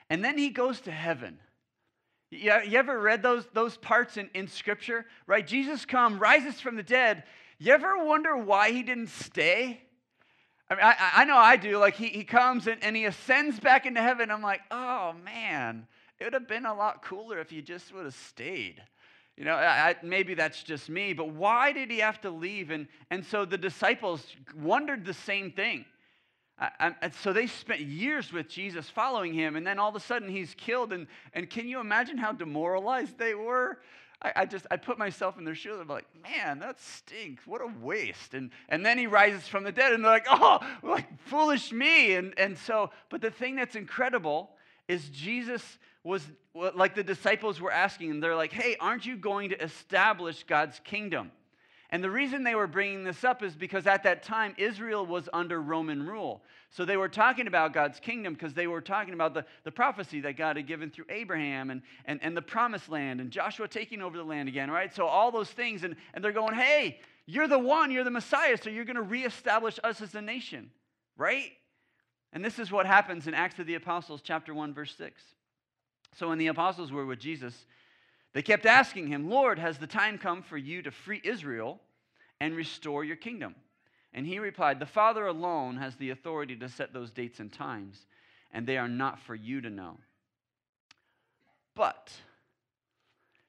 and 0.10 0.24
then 0.24 0.38
he 0.38 0.50
goes 0.50 0.82
to 0.82 0.92
heaven. 0.92 1.40
You, 2.32 2.52
ever 2.52 3.00
read 3.00 3.24
those, 3.24 3.46
those 3.54 3.78
parts 3.78 4.18
in, 4.18 4.30
in 4.34 4.48
Scripture? 4.48 5.06
Right? 5.28 5.46
Jesus 5.46 5.86
comes, 5.86 6.20
rises 6.20 6.60
from 6.60 6.76
the 6.76 6.84
dead, 6.84 7.24
you 7.60 7.74
ever 7.74 8.04
wonder 8.04 8.36
why 8.36 8.72
he 8.72 8.84
didn't 8.84 9.10
stay? 9.10 9.82
I 10.70 10.76
mean, 10.76 10.84
I, 10.84 10.96
I 11.18 11.26
know 11.26 11.38
I 11.38 11.58
do. 11.58 11.78
Like, 11.78 11.96
he, 11.96 12.08
he 12.08 12.24
comes 12.24 12.66
and, 12.68 12.84
and 12.84 12.96
he 12.96 13.06
ascends 13.06 13.60
back 13.60 13.86
into 13.86 14.02
heaven. 14.02 14.32
I'm 14.32 14.42
like, 14.42 14.62
oh, 14.72 15.14
man, 15.24 15.86
it 16.20 16.24
would 16.24 16.34
have 16.34 16.48
been 16.48 16.66
a 16.66 16.74
lot 16.74 17.04
cooler 17.04 17.40
if 17.40 17.52
you 17.52 17.62
just 17.62 17.94
would 17.94 18.06
have 18.06 18.16
stayed. 18.16 18.82
You 19.42 19.48
know, 19.48 19.56
I, 19.56 19.96
maybe 20.04 20.36
that's 20.36 20.62
just 20.62 20.88
me, 20.88 21.14
but 21.14 21.30
why 21.30 21.72
did 21.72 21.90
he 21.90 21.98
have 21.98 22.22
to 22.22 22.30
leave? 22.30 22.70
And, 22.70 22.88
and 23.10 23.26
so 23.26 23.44
the 23.44 23.58
disciples 23.58 24.24
wondered 24.56 25.04
the 25.04 25.16
same 25.16 25.52
thing. 25.52 25.86
I, 26.60 27.10
so 27.24 27.34
they 27.34 27.48
spent 27.48 27.82
years 27.82 28.32
with 28.32 28.48
Jesus 28.48 28.88
following 28.88 29.34
him, 29.34 29.56
and 29.56 29.66
then 29.66 29.80
all 29.80 29.90
of 29.90 29.96
a 29.96 30.00
sudden 30.00 30.30
he's 30.30 30.54
killed. 30.54 30.94
And, 30.94 31.08
and 31.34 31.50
can 31.50 31.68
you 31.68 31.80
imagine 31.80 32.20
how 32.20 32.34
demoralized 32.34 33.18
they 33.18 33.34
were? 33.34 33.80
I, 34.22 34.32
I, 34.36 34.46
just 34.46 34.68
I 34.70 34.78
put 34.78 35.00
myself 35.00 35.40
in 35.40 35.44
their 35.44 35.56
shoes. 35.56 35.80
I'm 35.82 35.88
like, 35.88 36.06
man, 36.22 36.60
that 36.60 36.80
stinks. 36.80 37.48
What 37.48 37.62
a 37.62 37.72
waste. 37.84 38.36
And 38.36 38.52
and 38.70 38.86
then 38.86 39.00
he 39.00 39.08
rises 39.08 39.48
from 39.48 39.64
the 39.64 39.72
dead, 39.72 39.92
and 39.92 40.04
they're 40.06 40.12
like, 40.12 40.28
oh, 40.30 40.60
like 40.84 41.08
foolish 41.26 41.72
me. 41.72 42.14
And 42.14 42.36
and 42.38 42.56
so, 42.56 42.92
but 43.10 43.22
the 43.22 43.32
thing 43.32 43.56
that's 43.56 43.76
incredible 43.76 44.52
is 44.88 45.10
Jesus 45.10 45.80
was 46.04 46.28
like 46.54 46.96
the 46.96 47.04
disciples 47.04 47.62
were 47.62 47.72
asking, 47.72 48.12
and 48.12 48.24
they're 48.24 48.36
like, 48.36 48.52
hey, 48.52 48.76
aren't 48.80 49.06
you 49.06 49.16
going 49.16 49.50
to 49.50 49.64
establish 49.64 50.44
God's 50.44 50.80
kingdom? 50.84 51.32
And 51.92 52.02
the 52.02 52.10
reason 52.10 52.44
they 52.44 52.56
were 52.56 52.68
bringing 52.68 53.04
this 53.04 53.24
up 53.26 53.44
is 53.44 53.54
because 53.54 53.86
at 53.86 54.04
that 54.04 54.24
time, 54.24 54.56
Israel 54.58 55.06
was 55.06 55.28
under 55.34 55.62
Roman 55.62 56.08
rule. 56.08 56.42
So 56.70 56.86
they 56.86 56.96
were 56.96 57.10
talking 57.10 57.48
about 57.48 57.74
God's 57.74 58.00
kingdom 58.00 58.34
because 58.34 58.54
they 58.54 58.66
were 58.66 58.80
talking 58.80 59.14
about 59.14 59.34
the, 59.34 59.46
the 59.66 59.72
prophecy 59.72 60.22
that 60.22 60.38
God 60.38 60.56
had 60.56 60.68
given 60.68 60.90
through 60.90 61.06
Abraham 61.10 61.70
and, 61.70 61.82
and, 62.06 62.22
and 62.24 62.36
the 62.36 62.42
promised 62.42 62.88
land 62.88 63.20
and 63.20 63.30
Joshua 63.30 63.68
taking 63.68 64.02
over 64.02 64.16
the 64.18 64.24
land 64.24 64.48
again, 64.48 64.72
right? 64.72 64.96
So 64.96 65.06
all 65.06 65.32
those 65.32 65.50
things. 65.50 65.84
And, 65.84 65.98
and 66.14 66.24
they're 66.24 66.32
going, 66.32 66.56
hey, 66.56 67.02
you're 67.26 67.50
the 67.50 67.60
one, 67.60 67.92
you're 67.92 68.06
the 68.06 68.10
Messiah, 68.10 68.58
so 68.58 68.70
you're 68.70 68.86
going 68.86 68.96
to 68.96 69.02
reestablish 69.02 69.78
us 69.84 70.02
as 70.02 70.16
a 70.16 70.22
nation, 70.22 70.72
right? 71.18 71.52
And 72.32 72.44
this 72.44 72.58
is 72.58 72.72
what 72.72 72.86
happens 72.86 73.28
in 73.28 73.34
Acts 73.34 73.60
of 73.60 73.68
the 73.68 73.76
Apostles, 73.76 74.22
chapter 74.24 74.54
1, 74.54 74.74
verse 74.74 74.96
6. 74.98 75.22
So 76.16 76.30
when 76.30 76.38
the 76.38 76.48
apostles 76.48 76.92
were 76.92 77.06
with 77.06 77.20
Jesus, 77.20 77.66
they 78.34 78.42
kept 78.42 78.66
asking 78.66 79.08
him, 79.08 79.30
Lord, 79.30 79.60
has 79.60 79.78
the 79.78 79.88
time 79.88 80.18
come 80.18 80.42
for 80.42 80.58
you 80.58 80.82
to 80.82 80.92
free 80.92 81.22
Israel 81.24 81.80
and 82.40 82.56
restore 82.56 83.04
your 83.04 83.16
kingdom? 83.16 83.56
And 84.14 84.26
he 84.26 84.40
replied, 84.40 84.80
The 84.80 84.86
Father 84.86 85.26
alone 85.26 85.78
has 85.78 85.96
the 85.96 86.10
authority 86.10 86.56
to 86.58 86.70
set 86.70 86.94
those 86.94 87.12
dates 87.12 87.40
and 87.40 87.52
times, 87.52 88.06
and 88.52 88.68
they 88.68 88.78
are 88.78 88.90
not 88.90 89.20
for 89.20 89.36
you 89.36 89.62
to 89.62 89.70
know. 89.70 89.98
But 91.76 92.12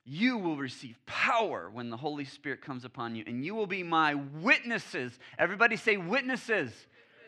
you 0.05 0.38
will 0.38 0.57
receive 0.57 0.98
power 1.07 1.70
when 1.72 1.90
the 1.90 1.96
Holy 1.96 2.25
Spirit 2.25 2.62
comes 2.62 2.85
upon 2.85 3.14
you, 3.14 3.25
and 3.27 3.44
you 3.44 3.55
will 3.55 3.66
be 3.66 3.83
my 3.83 4.14
witnesses. 4.14 5.16
Everybody 5.38 5.77
say, 5.77 5.96
witnesses. 5.96 6.72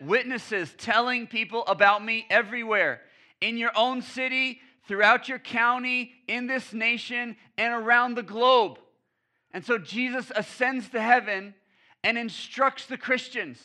Witnesses 0.00 0.74
telling 0.76 1.28
people 1.28 1.64
about 1.66 2.04
me 2.04 2.26
everywhere 2.28 3.00
in 3.40 3.56
your 3.56 3.70
own 3.76 4.02
city, 4.02 4.60
throughout 4.86 5.28
your 5.28 5.38
county, 5.38 6.12
in 6.28 6.46
this 6.46 6.72
nation, 6.72 7.36
and 7.56 7.72
around 7.72 8.14
the 8.14 8.22
globe. 8.22 8.78
And 9.52 9.64
so 9.64 9.78
Jesus 9.78 10.30
ascends 10.34 10.88
to 10.90 11.00
heaven 11.00 11.54
and 12.02 12.18
instructs 12.18 12.86
the 12.86 12.98
Christians. 12.98 13.62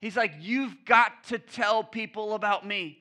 He's 0.00 0.16
like, 0.16 0.34
You've 0.40 0.84
got 0.84 1.24
to 1.24 1.38
tell 1.38 1.82
people 1.82 2.34
about 2.34 2.66
me. 2.66 2.98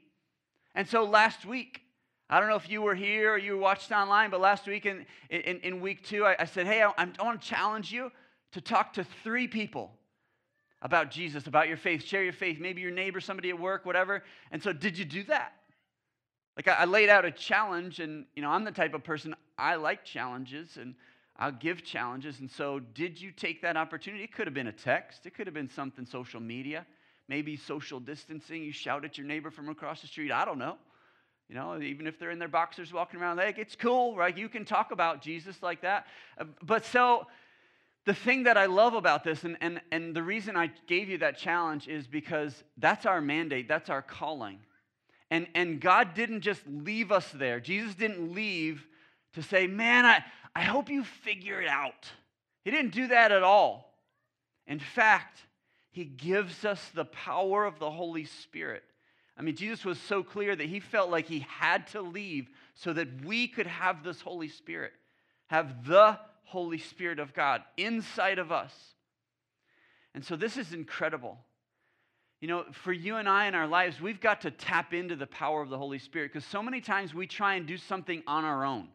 And 0.73 0.87
so 0.87 1.03
last 1.03 1.45
week, 1.45 1.81
I 2.29 2.39
don't 2.39 2.49
know 2.49 2.55
if 2.55 2.69
you 2.69 2.81
were 2.81 2.95
here 2.95 3.33
or 3.33 3.37
you 3.37 3.57
watched 3.57 3.91
online, 3.91 4.31
but 4.31 4.41
last 4.41 4.65
week 4.65 4.85
in, 4.85 5.05
in, 5.29 5.59
in 5.59 5.81
week 5.81 6.03
two, 6.03 6.25
I, 6.25 6.35
I 6.39 6.45
said, 6.45 6.65
Hey, 6.65 6.81
I, 6.81 6.91
I 6.97 7.23
want 7.23 7.41
to 7.41 7.47
challenge 7.47 7.91
you 7.91 8.11
to 8.53 8.61
talk 8.61 8.93
to 8.93 9.03
three 9.23 9.47
people 9.47 9.91
about 10.81 11.11
Jesus, 11.11 11.47
about 11.47 11.67
your 11.67 11.77
faith, 11.77 12.03
share 12.03 12.23
your 12.23 12.33
faith, 12.33 12.59
maybe 12.59 12.81
your 12.81 12.91
neighbor, 12.91 13.19
somebody 13.19 13.49
at 13.49 13.59
work, 13.59 13.85
whatever. 13.85 14.23
And 14.51 14.63
so, 14.63 14.73
did 14.73 14.97
you 14.97 15.05
do 15.05 15.23
that? 15.25 15.53
Like, 16.55 16.67
I, 16.67 16.85
laid 16.85 17.09
out 17.09 17.25
a 17.25 17.31
challenge, 17.31 17.99
and, 17.99 18.25
you 18.35 18.41
know, 18.41 18.49
I'm 18.51 18.63
the 18.63 18.71
type 18.71 18.93
of 18.93 19.03
person, 19.03 19.35
I 19.57 19.75
like 19.75 20.03
challenges, 20.05 20.77
and 20.77 20.93
I'll 21.37 21.51
give 21.51 21.83
challenges. 21.83 22.39
And 22.39 22.49
so, 22.49 22.79
did 22.79 23.19
you 23.19 23.31
take 23.31 23.61
that 23.63 23.75
opportunity? 23.75 24.23
It 24.23 24.33
could 24.33 24.45
have 24.45 24.53
been 24.53 24.67
a 24.67 24.71
text, 24.71 25.25
it 25.25 25.33
could 25.33 25.47
have 25.47 25.53
been 25.53 25.69
something 25.69 26.05
social 26.05 26.39
media, 26.39 26.85
maybe 27.27 27.55
social 27.55 27.99
distancing. 27.99 28.63
You 28.63 28.71
shout 28.71 29.03
at 29.03 29.17
your 29.17 29.25
neighbor 29.25 29.49
from 29.49 29.69
across 29.69 30.01
the 30.01 30.07
street. 30.07 30.31
I 30.31 30.45
don't 30.45 30.59
know. 30.59 30.77
You 31.49 31.55
know, 31.55 31.81
even 31.81 32.07
if 32.07 32.19
they're 32.19 32.31
in 32.31 32.39
their 32.39 32.47
boxers 32.47 32.93
walking 32.93 33.19
around, 33.19 33.37
like, 33.37 33.57
it's 33.57 33.75
cool, 33.75 34.15
right? 34.15 34.35
You 34.35 34.47
can 34.47 34.63
talk 34.63 34.91
about 34.91 35.21
Jesus 35.21 35.61
like 35.61 35.81
that. 35.81 36.05
Uh, 36.37 36.45
but 36.61 36.85
so, 36.85 37.27
the 38.05 38.13
thing 38.13 38.43
that 38.43 38.57
I 38.57 38.65
love 38.65 38.93
about 38.93 39.23
this, 39.23 39.43
and, 39.43 39.57
and, 39.61 39.81
and 39.91 40.15
the 40.15 40.23
reason 40.23 40.55
I 40.55 40.71
gave 40.87 41.09
you 41.09 41.17
that 41.19 41.37
challenge 41.37 41.87
is 41.87 42.05
because 42.05 42.63
that's 42.77 43.05
our 43.05 43.21
mandate, 43.21 43.67
that's 43.67 43.89
our 43.89 44.01
calling. 44.01 44.59
And, 45.33 45.47
and 45.55 45.81
God 45.81 46.13
didn't 46.13 46.41
just 46.41 46.61
leave 46.67 47.11
us 47.11 47.27
there. 47.31 47.59
Jesus 47.59 47.95
didn't 47.95 48.35
leave 48.35 48.85
to 49.33 49.41
say, 49.41 49.65
man, 49.65 50.05
I, 50.05 50.23
I 50.55 50.61
hope 50.61 50.91
you 50.91 51.03
figure 51.03 51.59
it 51.59 51.67
out. 51.67 52.07
He 52.63 52.69
didn't 52.69 52.91
do 52.91 53.07
that 53.07 53.31
at 53.31 53.41
all. 53.41 53.97
In 54.67 54.77
fact, 54.77 55.39
he 55.89 56.05
gives 56.05 56.65
us 56.65 56.79
the 56.93 57.05
power 57.05 57.65
of 57.65 57.79
the 57.79 57.89
Holy 57.89 58.25
Spirit. 58.25 58.83
I 59.35 59.41
mean, 59.41 59.55
Jesus 59.55 59.83
was 59.83 59.99
so 59.99 60.21
clear 60.21 60.55
that 60.55 60.67
he 60.67 60.79
felt 60.79 61.09
like 61.09 61.25
he 61.25 61.47
had 61.49 61.87
to 61.87 62.01
leave 62.03 62.47
so 62.75 62.93
that 62.93 63.25
we 63.25 63.47
could 63.47 63.65
have 63.65 64.03
this 64.03 64.21
Holy 64.21 64.49
Spirit, 64.49 64.93
have 65.47 65.87
the 65.87 66.19
Holy 66.43 66.77
Spirit 66.77 67.17
of 67.17 67.33
God 67.33 67.63
inside 67.75 68.37
of 68.37 68.51
us. 68.51 68.71
And 70.13 70.23
so 70.23 70.35
this 70.35 70.57
is 70.57 70.73
incredible. 70.73 71.39
You 72.43 72.49
know, 72.49 72.65
for 72.73 72.91
you 72.91 73.15
and 73.15 73.29
I 73.29 73.47
in 73.47 73.55
our 73.55 73.67
lives, 73.67 74.01
we've 74.01 74.19
got 74.19 74.41
to 74.41 74.51
tap 74.51 74.93
into 74.93 75.15
the 75.15 75.25
power 75.25 75.61
of 75.61 75.69
the 75.69 75.77
Holy 75.77 75.97
Spirit 75.97 76.33
because 76.33 76.45
so 76.45 76.61
many 76.61 76.81
times 76.81 77.13
we 77.13 77.25
try 77.25 77.53
and 77.53 77.65
do 77.65 77.77
something 77.77 78.21
on 78.27 78.43
our 78.43 78.65
own. 78.65 78.89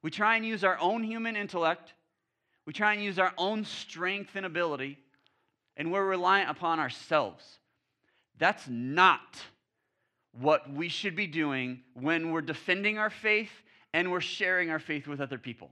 We 0.00 0.10
try 0.10 0.36
and 0.36 0.46
use 0.46 0.64
our 0.64 0.78
own 0.80 1.04
human 1.04 1.36
intellect, 1.36 1.92
we 2.64 2.72
try 2.72 2.94
and 2.94 3.04
use 3.04 3.18
our 3.18 3.34
own 3.36 3.66
strength 3.66 4.30
and 4.34 4.46
ability, 4.46 4.96
and 5.76 5.92
we're 5.92 6.06
reliant 6.06 6.48
upon 6.48 6.80
ourselves. 6.80 7.44
That's 8.38 8.66
not 8.66 9.42
what 10.32 10.72
we 10.72 10.88
should 10.88 11.14
be 11.14 11.26
doing 11.26 11.80
when 11.92 12.32
we're 12.32 12.40
defending 12.40 12.96
our 12.96 13.10
faith 13.10 13.52
and 13.92 14.10
we're 14.10 14.22
sharing 14.22 14.70
our 14.70 14.78
faith 14.78 15.06
with 15.06 15.20
other 15.20 15.36
people. 15.36 15.68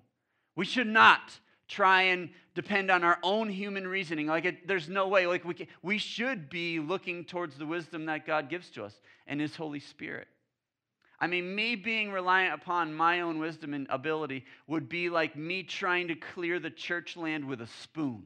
We 0.57 0.67
should 0.67 0.89
not 0.89 1.41
try 1.69 2.03
and 2.03 2.31
depend 2.55 2.91
on 2.91 3.03
our 3.03 3.19
own 3.23 3.49
human 3.49 3.87
reasoning. 3.87 4.27
Like, 4.27 4.45
it, 4.45 4.69
there's 4.69 4.89
no 4.89 5.09
way. 5.09 5.27
Like, 5.27 5.45
we, 5.45 5.55
can, 5.55 5.67
we 5.83 5.99
should 5.99 6.49
be 6.51 6.79
looking 6.81 7.25
towards 7.25 7.57
the 7.57 7.67
wisdom 7.67 8.07
that 8.07 8.27
God 8.27 8.49
gives 8.49 8.71
to 8.71 8.85
us 8.85 8.95
and 9.27 9.41
His 9.41 9.57
Holy 9.57 9.81
Spirit. 9.81 10.29
I 11.21 11.27
mean, 11.27 11.55
me 11.55 11.75
being 11.77 12.13
reliant 12.13 12.55
upon 12.55 12.95
my 12.95 13.21
own 13.21 13.39
wisdom 13.39 13.73
and 13.73 13.87
ability 13.89 14.45
would 14.67 14.89
be 14.89 15.09
like 15.09 15.37
me 15.37 15.63
trying 15.63 16.09
to 16.09 16.15
clear 16.15 16.59
the 16.59 16.71
church 16.71 17.17
land 17.17 17.45
with 17.45 17.61
a 17.61 17.67
spoon. 17.67 18.25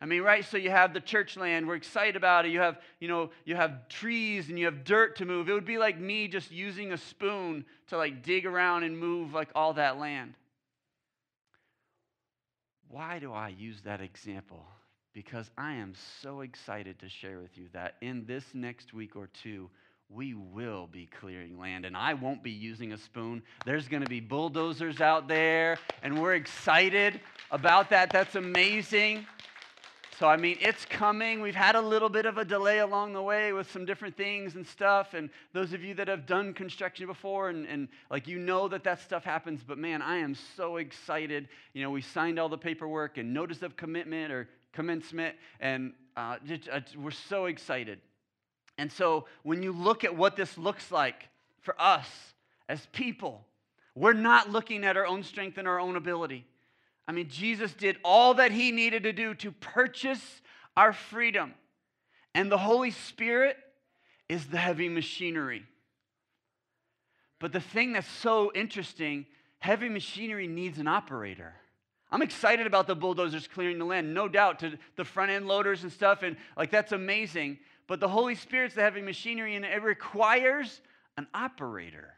I 0.00 0.06
mean, 0.06 0.22
right? 0.22 0.44
So 0.44 0.56
you 0.56 0.70
have 0.70 0.92
the 0.92 1.00
church 1.00 1.36
land, 1.36 1.66
we're 1.66 1.76
excited 1.76 2.16
about 2.16 2.44
it. 2.44 2.52
You 2.52 2.60
have, 2.60 2.78
you 3.00 3.08
know, 3.08 3.30
you 3.44 3.56
have 3.56 3.88
trees 3.88 4.48
and 4.48 4.58
you 4.58 4.66
have 4.66 4.84
dirt 4.84 5.16
to 5.16 5.24
move. 5.24 5.48
It 5.48 5.52
would 5.52 5.64
be 5.64 5.78
like 5.78 5.98
me 5.98 6.28
just 6.28 6.50
using 6.50 6.92
a 6.92 6.98
spoon 6.98 7.64
to 7.88 7.96
like 7.96 8.22
dig 8.22 8.44
around 8.44 8.82
and 8.82 8.98
move 8.98 9.32
like 9.32 9.48
all 9.54 9.72
that 9.74 9.98
land. 9.98 10.34
Why 12.88 13.18
do 13.18 13.32
I 13.32 13.48
use 13.48 13.80
that 13.82 14.00
example? 14.00 14.64
Because 15.12 15.50
I 15.56 15.74
am 15.74 15.94
so 16.22 16.40
excited 16.40 16.98
to 17.00 17.08
share 17.08 17.38
with 17.38 17.56
you 17.56 17.68
that 17.72 17.96
in 18.00 18.24
this 18.26 18.44
next 18.52 18.92
week 18.92 19.16
or 19.16 19.28
two, 19.28 19.70
we 20.08 20.34
will 20.34 20.86
be 20.86 21.06
clearing 21.06 21.58
land. 21.58 21.84
And 21.84 21.96
I 21.96 22.14
won't 22.14 22.42
be 22.42 22.50
using 22.50 22.92
a 22.92 22.98
spoon. 22.98 23.42
There's 23.64 23.88
going 23.88 24.02
to 24.02 24.08
be 24.08 24.20
bulldozers 24.20 25.00
out 25.00 25.28
there, 25.28 25.78
and 26.02 26.20
we're 26.20 26.34
excited 26.34 27.20
about 27.50 27.90
that. 27.90 28.12
That's 28.12 28.34
amazing. 28.34 29.26
So, 30.18 30.28
I 30.28 30.36
mean, 30.36 30.58
it's 30.60 30.84
coming. 30.84 31.40
We've 31.40 31.56
had 31.56 31.74
a 31.74 31.80
little 31.80 32.08
bit 32.08 32.24
of 32.24 32.38
a 32.38 32.44
delay 32.44 32.78
along 32.78 33.14
the 33.14 33.22
way 33.22 33.52
with 33.52 33.68
some 33.72 33.84
different 33.84 34.16
things 34.16 34.54
and 34.54 34.64
stuff. 34.64 35.12
And 35.12 35.28
those 35.52 35.72
of 35.72 35.82
you 35.82 35.92
that 35.94 36.06
have 36.06 36.24
done 36.24 36.54
construction 36.54 37.08
before 37.08 37.48
and, 37.48 37.66
and 37.66 37.88
like 38.10 38.28
you 38.28 38.38
know 38.38 38.68
that 38.68 38.84
that 38.84 39.00
stuff 39.00 39.24
happens. 39.24 39.62
But 39.66 39.76
man, 39.76 40.02
I 40.02 40.18
am 40.18 40.36
so 40.56 40.76
excited. 40.76 41.48
You 41.72 41.82
know, 41.82 41.90
we 41.90 42.00
signed 42.00 42.38
all 42.38 42.48
the 42.48 42.56
paperwork 42.56 43.18
and 43.18 43.34
notice 43.34 43.62
of 43.62 43.76
commitment 43.76 44.32
or 44.32 44.48
commencement, 44.72 45.34
and 45.58 45.92
uh, 46.16 46.36
uh, 46.70 46.80
we're 46.96 47.10
so 47.10 47.46
excited. 47.46 47.98
And 48.78 48.92
so, 48.92 49.26
when 49.42 49.62
you 49.64 49.72
look 49.72 50.04
at 50.04 50.16
what 50.16 50.36
this 50.36 50.56
looks 50.56 50.92
like 50.92 51.28
for 51.60 51.74
us 51.80 52.08
as 52.68 52.86
people, 52.92 53.44
we're 53.96 54.12
not 54.12 54.50
looking 54.50 54.84
at 54.84 54.96
our 54.96 55.06
own 55.06 55.24
strength 55.24 55.58
and 55.58 55.66
our 55.66 55.80
own 55.80 55.96
ability. 55.96 56.44
I 57.06 57.12
mean, 57.12 57.28
Jesus 57.28 57.72
did 57.74 57.98
all 58.02 58.34
that 58.34 58.50
he 58.50 58.72
needed 58.72 59.02
to 59.02 59.12
do 59.12 59.34
to 59.34 59.52
purchase 59.52 60.40
our 60.76 60.92
freedom. 60.92 61.54
And 62.34 62.50
the 62.50 62.58
Holy 62.58 62.90
Spirit 62.90 63.56
is 64.28 64.46
the 64.46 64.58
heavy 64.58 64.88
machinery. 64.88 65.64
But 67.38 67.52
the 67.52 67.60
thing 67.60 67.92
that's 67.92 68.08
so 68.08 68.50
interesting 68.54 69.26
heavy 69.58 69.88
machinery 69.88 70.46
needs 70.46 70.78
an 70.78 70.88
operator. 70.88 71.54
I'm 72.10 72.22
excited 72.22 72.66
about 72.66 72.86
the 72.86 72.94
bulldozers 72.94 73.48
clearing 73.48 73.78
the 73.78 73.84
land, 73.84 74.14
no 74.14 74.28
doubt, 74.28 74.60
to 74.60 74.78
the 74.96 75.04
front 75.04 75.30
end 75.30 75.46
loaders 75.46 75.82
and 75.82 75.92
stuff, 75.92 76.22
and 76.22 76.36
like 76.56 76.70
that's 76.70 76.92
amazing. 76.92 77.58
But 77.86 78.00
the 78.00 78.08
Holy 78.08 78.34
Spirit's 78.34 78.74
the 78.74 78.82
heavy 78.82 79.02
machinery, 79.02 79.56
and 79.56 79.64
it 79.64 79.82
requires 79.82 80.80
an 81.16 81.26
operator. 81.34 82.14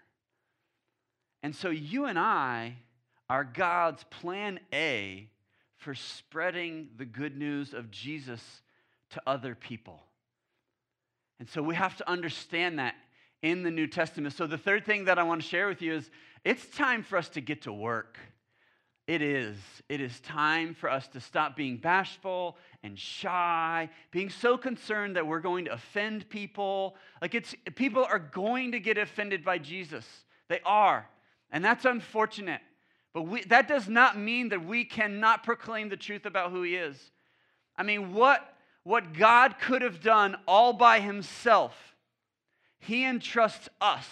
And 1.42 1.54
so 1.54 1.70
you 1.70 2.06
and 2.06 2.18
I 2.18 2.76
are 3.28 3.44
God's 3.44 4.04
plan 4.04 4.60
A 4.72 5.28
for 5.76 5.94
spreading 5.94 6.88
the 6.96 7.04
good 7.04 7.36
news 7.36 7.74
of 7.74 7.90
Jesus 7.90 8.62
to 9.10 9.22
other 9.26 9.54
people. 9.54 10.02
And 11.38 11.48
so 11.48 11.62
we 11.62 11.74
have 11.74 11.96
to 11.98 12.08
understand 12.08 12.78
that 12.78 12.94
in 13.42 13.62
the 13.62 13.70
New 13.70 13.86
Testament. 13.86 14.34
So 14.34 14.46
the 14.46 14.58
third 14.58 14.84
thing 14.84 15.04
that 15.04 15.18
I 15.18 15.22
want 15.22 15.42
to 15.42 15.46
share 15.46 15.68
with 15.68 15.82
you 15.82 15.94
is 15.94 16.10
it's 16.44 16.66
time 16.68 17.02
for 17.02 17.18
us 17.18 17.28
to 17.30 17.40
get 17.40 17.62
to 17.62 17.72
work. 17.72 18.18
It 19.06 19.22
is. 19.22 19.56
It 19.88 20.00
is 20.00 20.18
time 20.20 20.74
for 20.74 20.90
us 20.90 21.06
to 21.08 21.20
stop 21.20 21.56
being 21.56 21.76
bashful 21.76 22.56
and 22.82 22.98
shy, 22.98 23.88
being 24.10 24.30
so 24.30 24.58
concerned 24.58 25.14
that 25.14 25.26
we're 25.26 25.40
going 25.40 25.66
to 25.66 25.72
offend 25.72 26.28
people. 26.28 26.96
Like 27.22 27.34
it's 27.34 27.54
people 27.76 28.04
are 28.04 28.18
going 28.18 28.72
to 28.72 28.80
get 28.80 28.98
offended 28.98 29.44
by 29.44 29.58
Jesus. 29.58 30.04
They 30.48 30.60
are. 30.64 31.08
And 31.52 31.64
that's 31.64 31.84
unfortunate. 31.84 32.60
But 33.16 33.28
we, 33.28 33.44
that 33.44 33.66
does 33.66 33.88
not 33.88 34.18
mean 34.18 34.50
that 34.50 34.66
we 34.66 34.84
cannot 34.84 35.42
proclaim 35.42 35.88
the 35.88 35.96
truth 35.96 36.26
about 36.26 36.50
who 36.50 36.60
He 36.60 36.76
is. 36.76 36.98
I 37.74 37.82
mean, 37.82 38.12
what, 38.12 38.46
what 38.82 39.14
God 39.14 39.58
could 39.58 39.80
have 39.80 40.02
done 40.02 40.36
all 40.46 40.74
by 40.74 41.00
Himself, 41.00 41.74
He 42.78 43.06
entrusts 43.06 43.70
us 43.80 44.06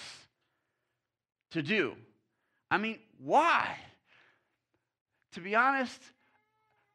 to 1.51 1.61
do. 1.61 1.97
I 2.71 2.79
mean, 2.79 2.99
why? 3.23 3.77
To 5.33 5.41
be 5.41 5.55
honest, 5.55 6.01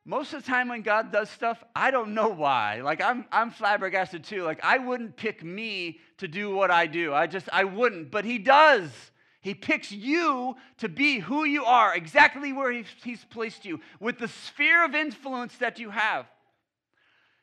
most 0.04 0.34
of 0.34 0.43
the 0.43 0.50
time 0.50 0.67
when 0.67 0.82
God 0.82 1.12
does 1.12 1.30
stuff, 1.30 1.63
I 1.76 1.91
don't 1.91 2.15
know 2.15 2.30
why. 2.30 2.82
Like 2.82 3.04
I'm 3.04 3.26
I'm 3.32 3.52
flabbergasted 3.52 4.24
too. 4.24 4.41
Like 4.41 4.62
I 4.63 4.80
wouldn't 4.80 5.15
pick 5.15 5.43
me 5.43 6.00
to 6.17 6.28
do 6.28 6.56
what 6.56 6.72
I 6.72 6.88
do. 6.88 7.13
I 7.13 7.28
just 7.28 7.48
I 7.54 7.65
wouldn't, 7.65 8.10
but 8.10 8.26
he 8.26 8.39
does. 8.39 8.89
He 9.41 9.54
picks 9.54 9.91
you 9.91 10.56
to 10.80 10.89
be 10.89 11.19
who 11.19 11.45
you 11.45 11.63
are, 11.63 11.95
exactly 11.95 12.52
where 12.52 12.71
he's, 12.71 13.23
placed 13.30 13.65
you, 13.65 13.80
with 13.99 14.19
the 14.19 14.28
sphere 14.28 14.84
of 14.84 14.93
influence 14.93 15.56
that 15.58 15.80
you 15.80 15.91
have, 15.91 16.25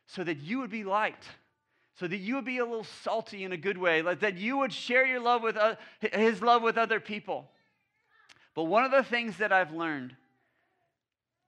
so 0.06 0.22
that 0.22 0.38
you 0.38 0.58
would 0.58 0.70
be 0.70 0.84
light, 0.84 1.24
so 1.98 2.06
that 2.06 2.18
you 2.18 2.34
would 2.34 2.44
be 2.44 2.58
a 2.58 2.64
little 2.64 2.86
salty 3.02 3.44
in 3.44 3.52
a 3.52 3.56
good 3.56 3.78
way, 3.78 4.02
that 4.02 4.36
you 4.36 4.58
would 4.58 4.72
share 4.72 5.06
your 5.06 5.20
love 5.20 5.42
with 5.42 5.56
uh, 5.56 5.76
his 6.00 6.42
love 6.42 6.62
with 6.62 6.76
other 6.76 7.00
people. 7.00 7.50
But 8.54 8.64
one 8.64 8.84
of 8.84 8.90
the 8.90 9.02
things 9.02 9.38
that 9.38 9.52
I've 9.52 9.72
learned 9.72 10.14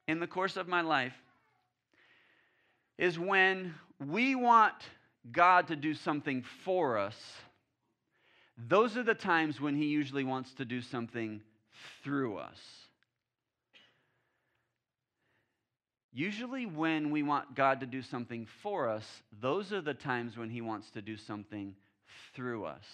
in 0.07 0.21
the 0.21 0.27
course 0.27 0.57
of 0.57 0.67
my 0.67 0.81
life 0.81 1.15
is 2.97 3.19
when 3.19 3.75
we 4.05 4.35
want 4.35 4.75
God 5.31 5.69
to 5.69 5.77
do 5.77 5.93
something 5.95 6.43
for 6.65 6.97
us 6.97 7.17
those 8.67 8.97
are 8.97 9.05
the 9.05 9.15
times 9.15 9.61
when 9.61 9.77
he 9.77 9.87
usually 9.87 10.25
wants 10.25 10.53
to 10.55 10.65
do 10.65 10.81
something 10.81 11.41
through 12.03 12.39
us. 12.39 12.59
Usually, 16.13 16.67
when 16.67 17.11
we 17.11 17.23
want 17.23 17.55
God 17.55 17.81
to 17.81 17.87
do 17.87 18.03
something 18.03 18.49
for 18.63 18.89
us, 18.89 19.05
those 19.41 19.73
are 19.73 19.83
the 19.83 19.95
times 19.95 20.37
when 20.37 20.51
he 20.51 20.61
wants 20.61 20.91
to 20.91 21.03
do 21.03 21.17
something 21.17 21.77
through 22.35 22.65
us. 22.65 22.85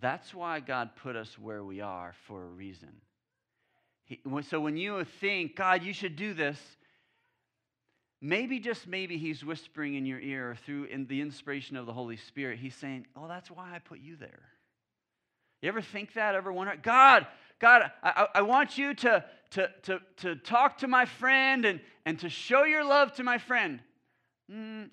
That's 0.00 0.32
why 0.32 0.60
God 0.60 0.90
put 1.02 1.16
us 1.16 1.38
where 1.38 1.62
we 1.62 1.80
are 1.80 2.14
for 2.26 2.42
a 2.42 2.46
reason. 2.46 2.88
He, 4.04 4.20
so 4.48 4.60
when 4.60 4.76
you 4.76 5.04
think, 5.20 5.56
God, 5.56 5.82
you 5.82 5.92
should 5.92 6.16
do 6.16 6.32
this, 6.32 6.58
maybe 8.22 8.58
just 8.58 8.86
maybe 8.86 9.18
he's 9.18 9.44
whispering 9.44 9.94
in 9.94 10.06
your 10.06 10.20
ear 10.20 10.56
through 10.64 10.84
in 10.84 11.06
the 11.06 11.20
inspiration 11.20 11.76
of 11.76 11.84
the 11.84 11.92
Holy 11.92 12.16
Spirit. 12.16 12.58
He's 12.58 12.74
saying, 12.74 13.06
"Oh, 13.14 13.28
that's 13.28 13.50
why 13.50 13.74
I 13.74 13.80
put 13.80 14.00
you 14.00 14.16
there." 14.16 14.40
You 15.60 15.68
ever 15.68 15.82
think 15.82 16.14
that? 16.14 16.34
Ever 16.34 16.52
wonder, 16.52 16.74
God, 16.80 17.26
God, 17.60 17.90
I, 18.02 18.26
I 18.34 18.42
want 18.42 18.76
you 18.76 18.94
to, 18.94 19.24
to, 19.50 19.70
to, 19.82 20.00
to 20.18 20.34
talk 20.34 20.78
to 20.78 20.88
my 20.88 21.04
friend 21.04 21.64
and, 21.64 21.80
and 22.04 22.18
to 22.18 22.28
show 22.28 22.64
your 22.64 22.82
love 22.82 23.12
to 23.14 23.22
my 23.22 23.38
friend. 23.38 23.78
Mm, 24.50 24.90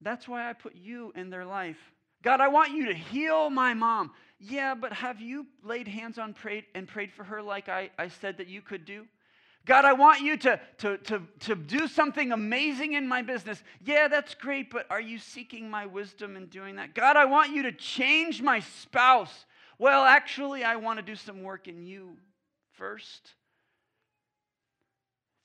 that's 0.00 0.26
why 0.26 0.48
I 0.48 0.54
put 0.54 0.74
you 0.74 1.12
in 1.14 1.28
their 1.28 1.44
life. 1.44 1.76
God, 2.22 2.40
I 2.40 2.48
want 2.48 2.72
you 2.72 2.86
to 2.86 2.94
heal 2.94 3.50
my 3.50 3.74
mom. 3.74 4.12
Yeah, 4.40 4.74
but 4.74 4.94
have 4.94 5.20
you 5.20 5.46
laid 5.62 5.86
hands 5.86 6.18
on 6.18 6.32
prayed 6.32 6.64
and 6.74 6.88
prayed 6.88 7.12
for 7.12 7.24
her 7.24 7.42
like 7.42 7.68
I, 7.68 7.90
I 7.98 8.08
said 8.08 8.38
that 8.38 8.48
you 8.48 8.62
could 8.62 8.86
do? 8.86 9.06
God, 9.66 9.84
I 9.84 9.92
want 9.94 10.20
you 10.20 10.36
to, 10.38 10.60
to, 10.78 10.96
to, 10.98 11.22
to 11.40 11.54
do 11.56 11.88
something 11.88 12.30
amazing 12.30 12.92
in 12.92 13.06
my 13.06 13.20
business. 13.20 13.62
Yeah, 13.84 14.06
that's 14.06 14.34
great, 14.34 14.70
but 14.70 14.86
are 14.90 15.00
you 15.00 15.18
seeking 15.18 15.68
my 15.68 15.86
wisdom 15.86 16.36
in 16.36 16.46
doing 16.46 16.76
that? 16.76 16.94
God, 16.94 17.16
I 17.16 17.24
want 17.24 17.52
you 17.52 17.64
to 17.64 17.72
change 17.72 18.40
my 18.40 18.60
spouse. 18.60 19.44
Well, 19.78 20.04
actually, 20.04 20.62
I 20.62 20.76
want 20.76 21.00
to 21.00 21.04
do 21.04 21.16
some 21.16 21.42
work 21.42 21.66
in 21.66 21.82
you 21.82 22.16
first. 22.74 23.32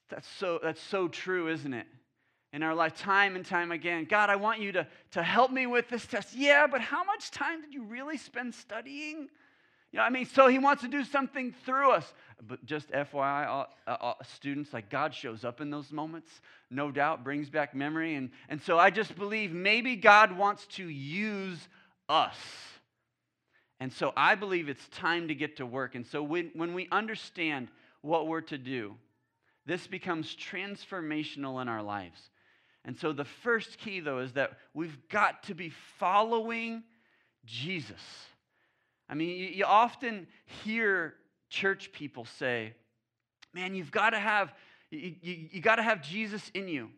That's 0.09 0.27
so, 0.27 0.59
that's 0.61 0.81
so 0.81 1.07
true, 1.07 1.47
isn't 1.47 1.73
it? 1.73 1.87
In 2.53 2.61
our 2.61 2.75
life, 2.75 2.95
time 2.95 3.35
and 3.35 3.45
time 3.45 3.71
again. 3.71 4.05
God, 4.05 4.29
I 4.29 4.35
want 4.35 4.59
you 4.59 4.71
to, 4.73 4.85
to 5.11 5.23
help 5.23 5.51
me 5.51 5.65
with 5.65 5.89
this 5.89 6.05
test. 6.05 6.35
Yeah, 6.35 6.67
but 6.67 6.81
how 6.81 7.03
much 7.03 7.31
time 7.31 7.61
did 7.61 7.73
you 7.73 7.83
really 7.83 8.17
spend 8.17 8.53
studying? 8.53 9.29
You 9.91 9.99
know, 9.99 10.03
I 10.03 10.09
mean, 10.09 10.25
so 10.25 10.47
he 10.47 10.57
wants 10.57 10.83
to 10.83 10.87
do 10.87 11.03
something 11.03 11.53
through 11.65 11.91
us. 11.91 12.13
But 12.47 12.65
just 12.65 12.89
FYI, 12.91 13.47
all, 13.47 13.67
uh, 13.85 13.97
all, 13.99 14.17
students, 14.23 14.73
like 14.73 14.89
God 14.89 15.13
shows 15.13 15.45
up 15.45 15.61
in 15.61 15.69
those 15.69 15.91
moments, 15.91 16.29
no 16.69 16.91
doubt, 16.91 17.23
brings 17.23 17.49
back 17.49 17.75
memory. 17.75 18.15
And, 18.15 18.31
and 18.49 18.61
so 18.61 18.79
I 18.79 18.89
just 18.89 19.15
believe 19.15 19.51
maybe 19.51 19.95
God 19.95 20.35
wants 20.35 20.65
to 20.67 20.87
use 20.87 21.59
us. 22.09 22.37
And 23.79 23.91
so 23.91 24.13
I 24.15 24.35
believe 24.35 24.69
it's 24.69 24.87
time 24.89 25.27
to 25.27 25.35
get 25.35 25.57
to 25.57 25.65
work. 25.65 25.95
And 25.95 26.05
so 26.05 26.23
when, 26.23 26.51
when 26.53 26.73
we 26.73 26.87
understand 26.91 27.67
what 28.01 28.27
we're 28.27 28.41
to 28.41 28.57
do, 28.57 28.95
this 29.65 29.85
becomes 29.87 30.35
transformational 30.35 31.61
in 31.61 31.67
our 31.67 31.83
lives. 31.83 32.19
And 32.85 32.97
so 32.97 33.13
the 33.13 33.25
first 33.25 33.77
key, 33.77 33.99
though, 33.99 34.19
is 34.19 34.33
that 34.33 34.57
we've 34.73 34.97
got 35.09 35.43
to 35.43 35.53
be 35.53 35.71
following 35.99 36.83
Jesus. 37.45 38.01
I 39.11 39.15
mean, 39.15 39.29
you, 39.29 39.47
you 39.47 39.65
often 39.65 40.25
hear 40.63 41.15
church 41.49 41.91
people 41.91 42.25
say, 42.25 42.73
man, 43.53 43.75
you've 43.75 43.91
got 43.91 44.11
to 44.11 44.19
have, 44.19 44.53
you, 44.89 45.13
you, 45.21 45.49
you 45.51 45.61
got 45.61 45.75
to 45.75 45.83
have 45.83 46.01
Jesus 46.01 46.49
in 46.53 46.69
you. 46.69 46.89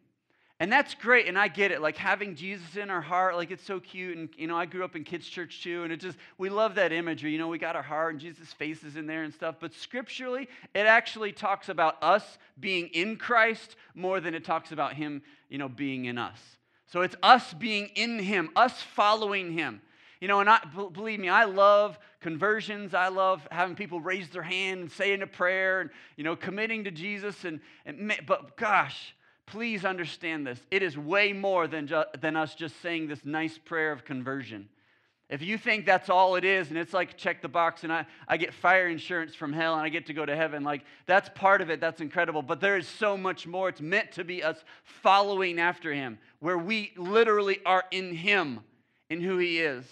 And 0.59 0.71
that's 0.71 0.93
great, 0.93 1.27
and 1.27 1.37
I 1.37 1.47
get 1.47 1.71
it. 1.71 1.81
Like 1.81 1.97
having 1.97 2.35
Jesus 2.35 2.77
in 2.77 2.89
our 2.89 3.01
heart, 3.01 3.35
like 3.35 3.51
it's 3.51 3.65
so 3.65 3.79
cute. 3.79 4.15
And 4.15 4.29
you 4.37 4.47
know, 4.47 4.55
I 4.55 4.65
grew 4.65 4.85
up 4.85 4.95
in 4.95 5.03
kids' 5.03 5.27
church 5.27 5.61
too, 5.63 5.83
and 5.83 5.91
it 5.91 5.99
just 5.99 6.17
we 6.37 6.49
love 6.49 6.75
that 6.75 6.93
imagery. 6.93 7.31
You 7.31 7.39
know, 7.39 7.47
we 7.47 7.57
got 7.57 7.75
our 7.75 7.81
heart 7.81 8.13
and 8.13 8.21
Jesus' 8.21 8.53
face 8.53 8.83
is 8.83 8.95
in 8.95 9.07
there 9.07 9.23
and 9.23 9.33
stuff. 9.33 9.55
But 9.59 9.73
scripturally, 9.73 10.47
it 10.73 10.85
actually 10.85 11.33
talks 11.33 11.67
about 11.67 12.01
us 12.01 12.37
being 12.59 12.87
in 12.89 13.17
Christ 13.17 13.75
more 13.95 14.21
than 14.21 14.35
it 14.35 14.45
talks 14.45 14.71
about 14.71 14.93
Him, 14.93 15.23
you 15.49 15.57
know, 15.57 15.67
being 15.67 16.05
in 16.05 16.17
us. 16.17 16.39
So 16.85 17.01
it's 17.01 17.15
us 17.23 17.53
being 17.55 17.87
in 17.95 18.19
Him, 18.19 18.49
us 18.55 18.79
following 18.81 19.51
Him. 19.51 19.81
You 20.23 20.29
know, 20.29 20.39
and 20.39 20.49
I, 20.49 20.61
believe 20.93 21.19
me, 21.19 21.27
I 21.27 21.43
love 21.43 21.99
conversions. 22.21 22.93
I 22.93 23.09
love 23.09 23.45
having 23.51 23.75
people 23.75 23.99
raise 23.99 24.29
their 24.29 24.41
hand 24.41 24.79
and 24.79 24.89
saying 24.89 25.21
a 25.21 25.27
prayer 25.27 25.81
and, 25.81 25.89
you 26.15 26.23
know, 26.23 26.37
committing 26.37 26.85
to 26.85 26.91
Jesus. 26.91 27.43
And, 27.43 27.59
and 27.85 28.09
but 28.25 28.55
gosh, 28.55 29.17
please 29.47 29.83
understand 29.83 30.47
this. 30.47 30.61
It 30.71 30.81
is 30.81 30.97
way 30.97 31.33
more 31.33 31.67
than, 31.67 31.91
than 32.21 32.37
us 32.37 32.55
just 32.55 32.81
saying 32.81 33.09
this 33.09 33.25
nice 33.25 33.57
prayer 33.57 33.91
of 33.91 34.05
conversion. 34.05 34.69
If 35.29 35.41
you 35.41 35.57
think 35.57 35.85
that's 35.85 36.09
all 36.09 36.37
it 36.37 36.45
is 36.45 36.69
and 36.69 36.77
it's 36.77 36.93
like 36.93 37.17
check 37.17 37.41
the 37.41 37.49
box 37.49 37.83
and 37.83 37.91
I, 37.91 38.05
I 38.25 38.37
get 38.37 38.53
fire 38.53 38.87
insurance 38.87 39.35
from 39.35 39.51
hell 39.51 39.73
and 39.73 39.83
I 39.83 39.89
get 39.89 40.05
to 40.05 40.13
go 40.13 40.25
to 40.25 40.37
heaven, 40.37 40.63
like 40.63 40.85
that's 41.05 41.29
part 41.35 41.59
of 41.59 41.69
it. 41.69 41.81
That's 41.81 41.99
incredible. 41.99 42.41
But 42.41 42.61
there 42.61 42.77
is 42.77 42.87
so 42.87 43.17
much 43.17 43.45
more. 43.45 43.67
It's 43.67 43.81
meant 43.81 44.13
to 44.13 44.23
be 44.23 44.41
us 44.41 44.63
following 44.85 45.59
after 45.59 45.93
him, 45.93 46.17
where 46.39 46.57
we 46.57 46.93
literally 46.95 47.59
are 47.65 47.83
in 47.91 48.15
him, 48.15 48.61
in 49.09 49.19
who 49.19 49.37
he 49.37 49.59
is. 49.59 49.83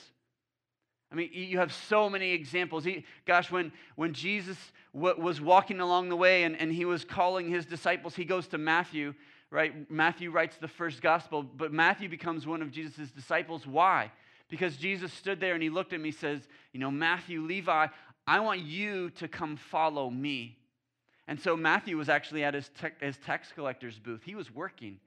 I 1.11 1.15
mean, 1.15 1.29
you 1.33 1.57
have 1.57 1.73
so 1.73 2.09
many 2.09 2.31
examples. 2.31 2.85
He, 2.85 3.05
gosh, 3.25 3.51
when, 3.51 3.71
when 3.95 4.13
Jesus 4.13 4.57
w- 4.93 5.19
was 5.19 5.41
walking 5.41 5.79
along 5.79 6.09
the 6.09 6.15
way 6.15 6.43
and, 6.43 6.55
and 6.55 6.71
he 6.71 6.85
was 6.85 7.03
calling 7.03 7.49
his 7.49 7.65
disciples, 7.65 8.15
he 8.15 8.23
goes 8.23 8.47
to 8.49 8.57
Matthew, 8.57 9.13
right? 9.49 9.89
Matthew 9.91 10.31
writes 10.31 10.55
the 10.57 10.69
first 10.69 11.01
gospel, 11.01 11.43
but 11.43 11.73
Matthew 11.73 12.07
becomes 12.07 12.47
one 12.47 12.61
of 12.61 12.71
Jesus' 12.71 13.11
disciples. 13.11 13.67
Why? 13.67 14.11
because 14.51 14.75
Jesus 14.75 15.11
stood 15.13 15.39
there 15.39 15.53
and 15.55 15.63
he 15.63 15.71
looked 15.71 15.93
at 15.93 15.99
me 15.99 16.09
he 16.09 16.15
says, 16.15 16.41
You 16.73 16.79
know, 16.81 16.91
Matthew, 16.91 17.41
Levi, 17.41 17.87
I 18.27 18.39
want 18.41 18.59
you 18.59 19.09
to 19.11 19.27
come 19.27 19.55
follow 19.55 20.09
me. 20.11 20.57
And 21.27 21.39
so 21.39 21.55
Matthew 21.55 21.97
was 21.97 22.09
actually 22.09 22.43
at 22.43 22.53
his, 22.53 22.69
te- 22.79 22.89
his 22.99 23.17
tax 23.17 23.51
collector's 23.55 23.97
booth. 23.97 24.21
He 24.23 24.35
was 24.35 24.53
working. 24.53 24.99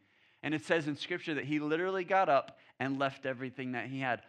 And 0.42 0.54
it 0.54 0.64
says 0.64 0.88
in 0.88 0.96
scripture 0.96 1.34
that 1.34 1.44
he 1.44 1.58
literally 1.58 2.04
got 2.04 2.30
up 2.30 2.58
and 2.80 2.98
left 2.98 3.26
everything 3.26 3.72
that 3.72 3.86
he 3.86 4.00
had. 4.00 4.22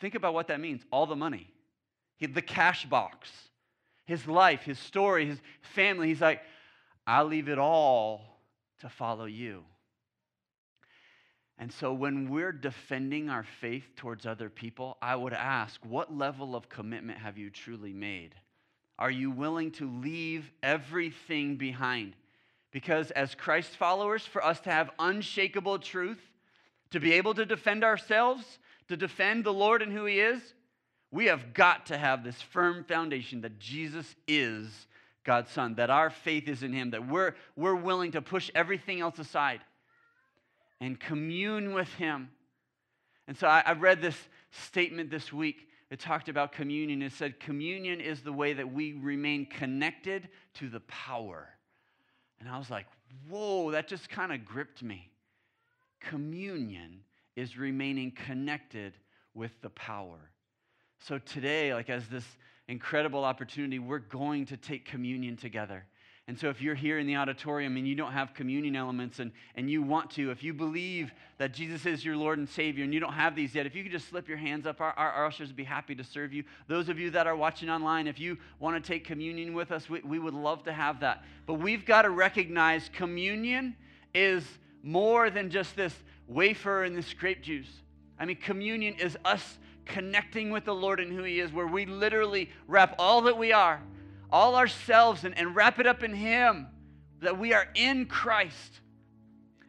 Think 0.00 0.14
about 0.14 0.34
what 0.34 0.48
that 0.48 0.60
means 0.60 0.82
all 0.90 1.06
the 1.06 1.16
money, 1.16 1.48
he, 2.16 2.26
the 2.26 2.42
cash 2.42 2.86
box, 2.86 3.30
his 4.06 4.26
life, 4.26 4.62
his 4.62 4.78
story, 4.78 5.26
his 5.26 5.38
family. 5.74 6.08
He's 6.08 6.20
like, 6.20 6.42
I'll 7.06 7.26
leave 7.26 7.48
it 7.48 7.58
all 7.58 8.40
to 8.80 8.88
follow 8.88 9.24
you. 9.24 9.64
And 11.58 11.72
so 11.72 11.92
when 11.92 12.30
we're 12.30 12.52
defending 12.52 13.30
our 13.30 13.44
faith 13.60 13.84
towards 13.96 14.26
other 14.26 14.50
people, 14.50 14.96
I 15.00 15.14
would 15.14 15.32
ask, 15.32 15.80
what 15.84 16.12
level 16.12 16.56
of 16.56 16.68
commitment 16.68 17.18
have 17.18 17.38
you 17.38 17.48
truly 17.48 17.92
made? 17.92 18.34
Are 18.98 19.10
you 19.10 19.30
willing 19.30 19.70
to 19.72 19.88
leave 19.88 20.50
everything 20.62 21.56
behind? 21.56 22.14
Because 22.72 23.12
as 23.12 23.34
Christ 23.34 23.70
followers, 23.76 24.26
for 24.26 24.44
us 24.44 24.60
to 24.60 24.70
have 24.70 24.90
unshakable 24.98 25.78
truth, 25.78 26.20
to 26.90 26.98
be 26.98 27.12
able 27.12 27.34
to 27.34 27.46
defend 27.46 27.84
ourselves, 27.84 28.58
to 28.88 28.96
defend 28.96 29.44
the 29.44 29.52
Lord 29.52 29.82
and 29.82 29.92
who 29.92 30.04
He 30.04 30.20
is, 30.20 30.40
we 31.10 31.26
have 31.26 31.54
got 31.54 31.86
to 31.86 31.98
have 31.98 32.24
this 32.24 32.40
firm 32.40 32.84
foundation 32.84 33.42
that 33.42 33.58
Jesus 33.58 34.14
is 34.26 34.86
God's 35.24 35.50
Son, 35.50 35.74
that 35.76 35.90
our 35.90 36.10
faith 36.10 36.48
is 36.48 36.62
in 36.62 36.72
Him, 36.72 36.90
that 36.90 37.08
we're, 37.08 37.34
we're 37.56 37.74
willing 37.74 38.12
to 38.12 38.22
push 38.22 38.50
everything 38.54 39.00
else 39.00 39.18
aside 39.18 39.60
and 40.80 40.98
commune 40.98 41.72
with 41.72 41.92
Him. 41.94 42.30
And 43.26 43.36
so 43.36 43.46
I, 43.46 43.62
I 43.64 43.72
read 43.72 44.02
this 44.02 44.16
statement 44.50 45.10
this 45.10 45.32
week. 45.32 45.68
It 45.90 46.00
talked 46.00 46.28
about 46.28 46.52
communion. 46.52 47.00
It 47.02 47.12
said, 47.12 47.40
Communion 47.40 48.00
is 48.00 48.22
the 48.22 48.32
way 48.32 48.52
that 48.52 48.72
we 48.72 48.92
remain 48.92 49.46
connected 49.46 50.28
to 50.54 50.68
the 50.68 50.80
power. 50.80 51.48
And 52.40 52.48
I 52.48 52.58
was 52.58 52.70
like, 52.70 52.86
whoa, 53.28 53.70
that 53.70 53.88
just 53.88 54.08
kind 54.08 54.32
of 54.32 54.44
gripped 54.44 54.82
me. 54.82 55.10
Communion 56.00 57.00
is 57.36 57.56
remaining 57.56 58.10
connected 58.10 58.94
with 59.34 59.52
the 59.62 59.70
power. 59.70 60.30
So 61.00 61.18
today, 61.18 61.74
like 61.74 61.90
as 61.90 62.08
this 62.08 62.24
incredible 62.68 63.24
opportunity, 63.24 63.78
we're 63.78 63.98
going 63.98 64.46
to 64.46 64.56
take 64.56 64.84
communion 64.84 65.36
together. 65.36 65.84
And 66.26 66.38
so, 66.38 66.48
if 66.48 66.62
you're 66.62 66.74
here 66.74 66.98
in 66.98 67.06
the 67.06 67.16
auditorium 67.16 67.76
and 67.76 67.86
you 67.86 67.94
don't 67.94 68.12
have 68.12 68.32
communion 68.32 68.76
elements 68.76 69.18
and, 69.18 69.30
and 69.56 69.68
you 69.68 69.82
want 69.82 70.10
to, 70.12 70.30
if 70.30 70.42
you 70.42 70.54
believe 70.54 71.12
that 71.36 71.52
Jesus 71.52 71.84
is 71.84 72.02
your 72.02 72.16
Lord 72.16 72.38
and 72.38 72.48
Savior 72.48 72.82
and 72.82 72.94
you 72.94 73.00
don't 73.00 73.12
have 73.12 73.36
these 73.36 73.54
yet, 73.54 73.66
if 73.66 73.74
you 73.74 73.82
could 73.82 73.92
just 73.92 74.08
slip 74.08 74.26
your 74.26 74.38
hands 74.38 74.66
up, 74.66 74.80
our, 74.80 74.92
our 74.92 75.26
ushers 75.26 75.48
would 75.48 75.56
be 75.56 75.64
happy 75.64 75.94
to 75.94 76.02
serve 76.02 76.32
you. 76.32 76.42
Those 76.66 76.88
of 76.88 76.98
you 76.98 77.10
that 77.10 77.26
are 77.26 77.36
watching 77.36 77.68
online, 77.68 78.06
if 78.06 78.18
you 78.18 78.38
want 78.58 78.82
to 78.82 78.88
take 78.92 79.04
communion 79.04 79.52
with 79.52 79.70
us, 79.70 79.90
we, 79.90 80.00
we 80.00 80.18
would 80.18 80.32
love 80.32 80.62
to 80.64 80.72
have 80.72 81.00
that. 81.00 81.24
But 81.44 81.54
we've 81.54 81.84
got 81.84 82.02
to 82.02 82.10
recognize 82.10 82.88
communion 82.94 83.76
is 84.14 84.46
more 84.82 85.28
than 85.28 85.50
just 85.50 85.76
this 85.76 85.94
wafer 86.26 86.84
and 86.84 86.96
this 86.96 87.12
grape 87.14 87.42
juice. 87.42 87.70
I 88.18 88.24
mean, 88.24 88.36
communion 88.36 88.94
is 88.94 89.16
us 89.24 89.58
connecting 89.84 90.50
with 90.50 90.64
the 90.64 90.74
Lord 90.74 91.00
and 91.00 91.12
who 91.12 91.22
He 91.22 91.40
is, 91.40 91.52
where 91.52 91.66
we 91.66 91.86
literally 91.86 92.50
wrap 92.66 92.94
all 92.98 93.22
that 93.22 93.36
we 93.36 93.52
are 93.52 93.80
all 94.34 94.56
ourselves 94.56 95.22
and, 95.24 95.36
and 95.38 95.54
wrap 95.54 95.78
it 95.78 95.86
up 95.86 96.02
in 96.02 96.12
Him, 96.12 96.66
that 97.20 97.38
we 97.38 97.52
are 97.52 97.68
in 97.74 98.06
Christ 98.06 98.80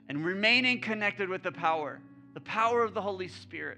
and 0.10 0.26
remaining 0.26 0.82
connected 0.82 1.30
with 1.30 1.44
the 1.44 1.52
power, 1.52 2.02
the 2.34 2.40
power 2.42 2.84
of 2.84 2.94
the 2.94 3.02
Holy 3.02 3.28
Spirit. 3.28 3.78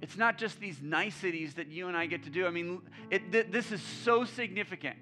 It's 0.00 0.16
not 0.16 0.38
just 0.38 0.58
these 0.58 0.80
niceties 0.80 1.54
that 1.54 1.68
you 1.68 1.88
and 1.88 1.96
I 1.96 2.06
get 2.06 2.24
to 2.24 2.30
do. 2.30 2.46
I 2.46 2.50
mean, 2.50 2.80
it, 3.10 3.30
th- 3.30 3.48
this 3.50 3.70
is 3.70 3.82
so 3.82 4.24
significant 4.24 4.96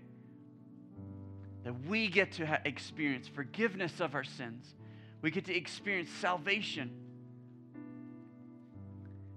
that 1.65 1.75
we 1.87 2.09
get 2.09 2.33
to 2.33 2.47
ha- 2.47 2.59
experience 2.65 3.29
forgiveness 3.29 4.01
of 4.01 4.15
our 4.15 4.25
sins. 4.25 4.75
We 5.23 5.31
get 5.31 5.45
to 5.47 5.55
experience 5.55 6.11
salvation. 6.21 6.91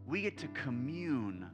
We 0.07 0.21
get 0.21 0.37
to 0.39 0.47
commune 0.47 1.47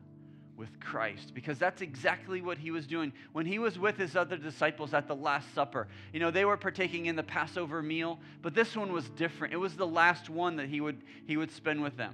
with 0.59 0.79
Christ 0.81 1.33
because 1.33 1.57
that's 1.57 1.81
exactly 1.81 2.41
what 2.41 2.57
he 2.57 2.69
was 2.69 2.85
doing 2.85 3.13
when 3.31 3.45
he 3.45 3.59
was 3.59 3.79
with 3.79 3.97
his 3.97 4.17
other 4.17 4.35
disciples 4.35 4.93
at 4.93 5.07
the 5.07 5.15
Last 5.15 5.53
Supper. 5.55 5.87
You 6.11 6.19
know, 6.19 6.31
they 6.31 6.43
were 6.43 6.57
partaking 6.57 7.05
in 7.05 7.15
the 7.15 7.23
Passover 7.23 7.81
meal, 7.81 8.19
but 8.41 8.53
this 8.53 8.75
one 8.75 8.91
was 8.91 9.07
different. 9.11 9.53
It 9.53 9.57
was 9.57 9.75
the 9.75 9.87
last 9.87 10.29
one 10.29 10.57
that 10.57 10.67
he 10.67 10.81
would, 10.81 11.01
he 11.25 11.37
would 11.37 11.49
spend 11.49 11.81
with 11.81 11.95
them. 11.95 12.13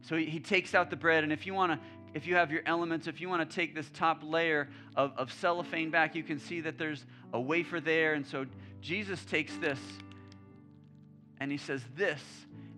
So 0.00 0.16
he, 0.16 0.24
he 0.24 0.40
takes 0.40 0.74
out 0.74 0.88
the 0.88 0.96
bread, 0.96 1.24
and 1.24 1.32
if 1.32 1.46
you 1.46 1.52
want 1.54 1.72
to, 1.72 1.78
if 2.14 2.26
you 2.26 2.34
have 2.36 2.50
your 2.50 2.62
elements, 2.66 3.06
if 3.06 3.20
you 3.20 3.28
want 3.28 3.48
to 3.48 3.54
take 3.54 3.74
this 3.74 3.88
top 3.90 4.22
layer 4.22 4.68
of, 4.96 5.12
of 5.16 5.32
cellophane 5.32 5.90
back, 5.90 6.14
you 6.14 6.22
can 6.22 6.38
see 6.38 6.60
that 6.62 6.78
there's 6.78 7.04
a 7.32 7.40
wafer 7.40 7.80
there. 7.80 8.14
And 8.14 8.26
so 8.26 8.46
Jesus 8.80 9.24
takes 9.24 9.56
this 9.58 9.78
and 11.42 11.50
he 11.50 11.58
says, 11.58 11.82
This 11.96 12.22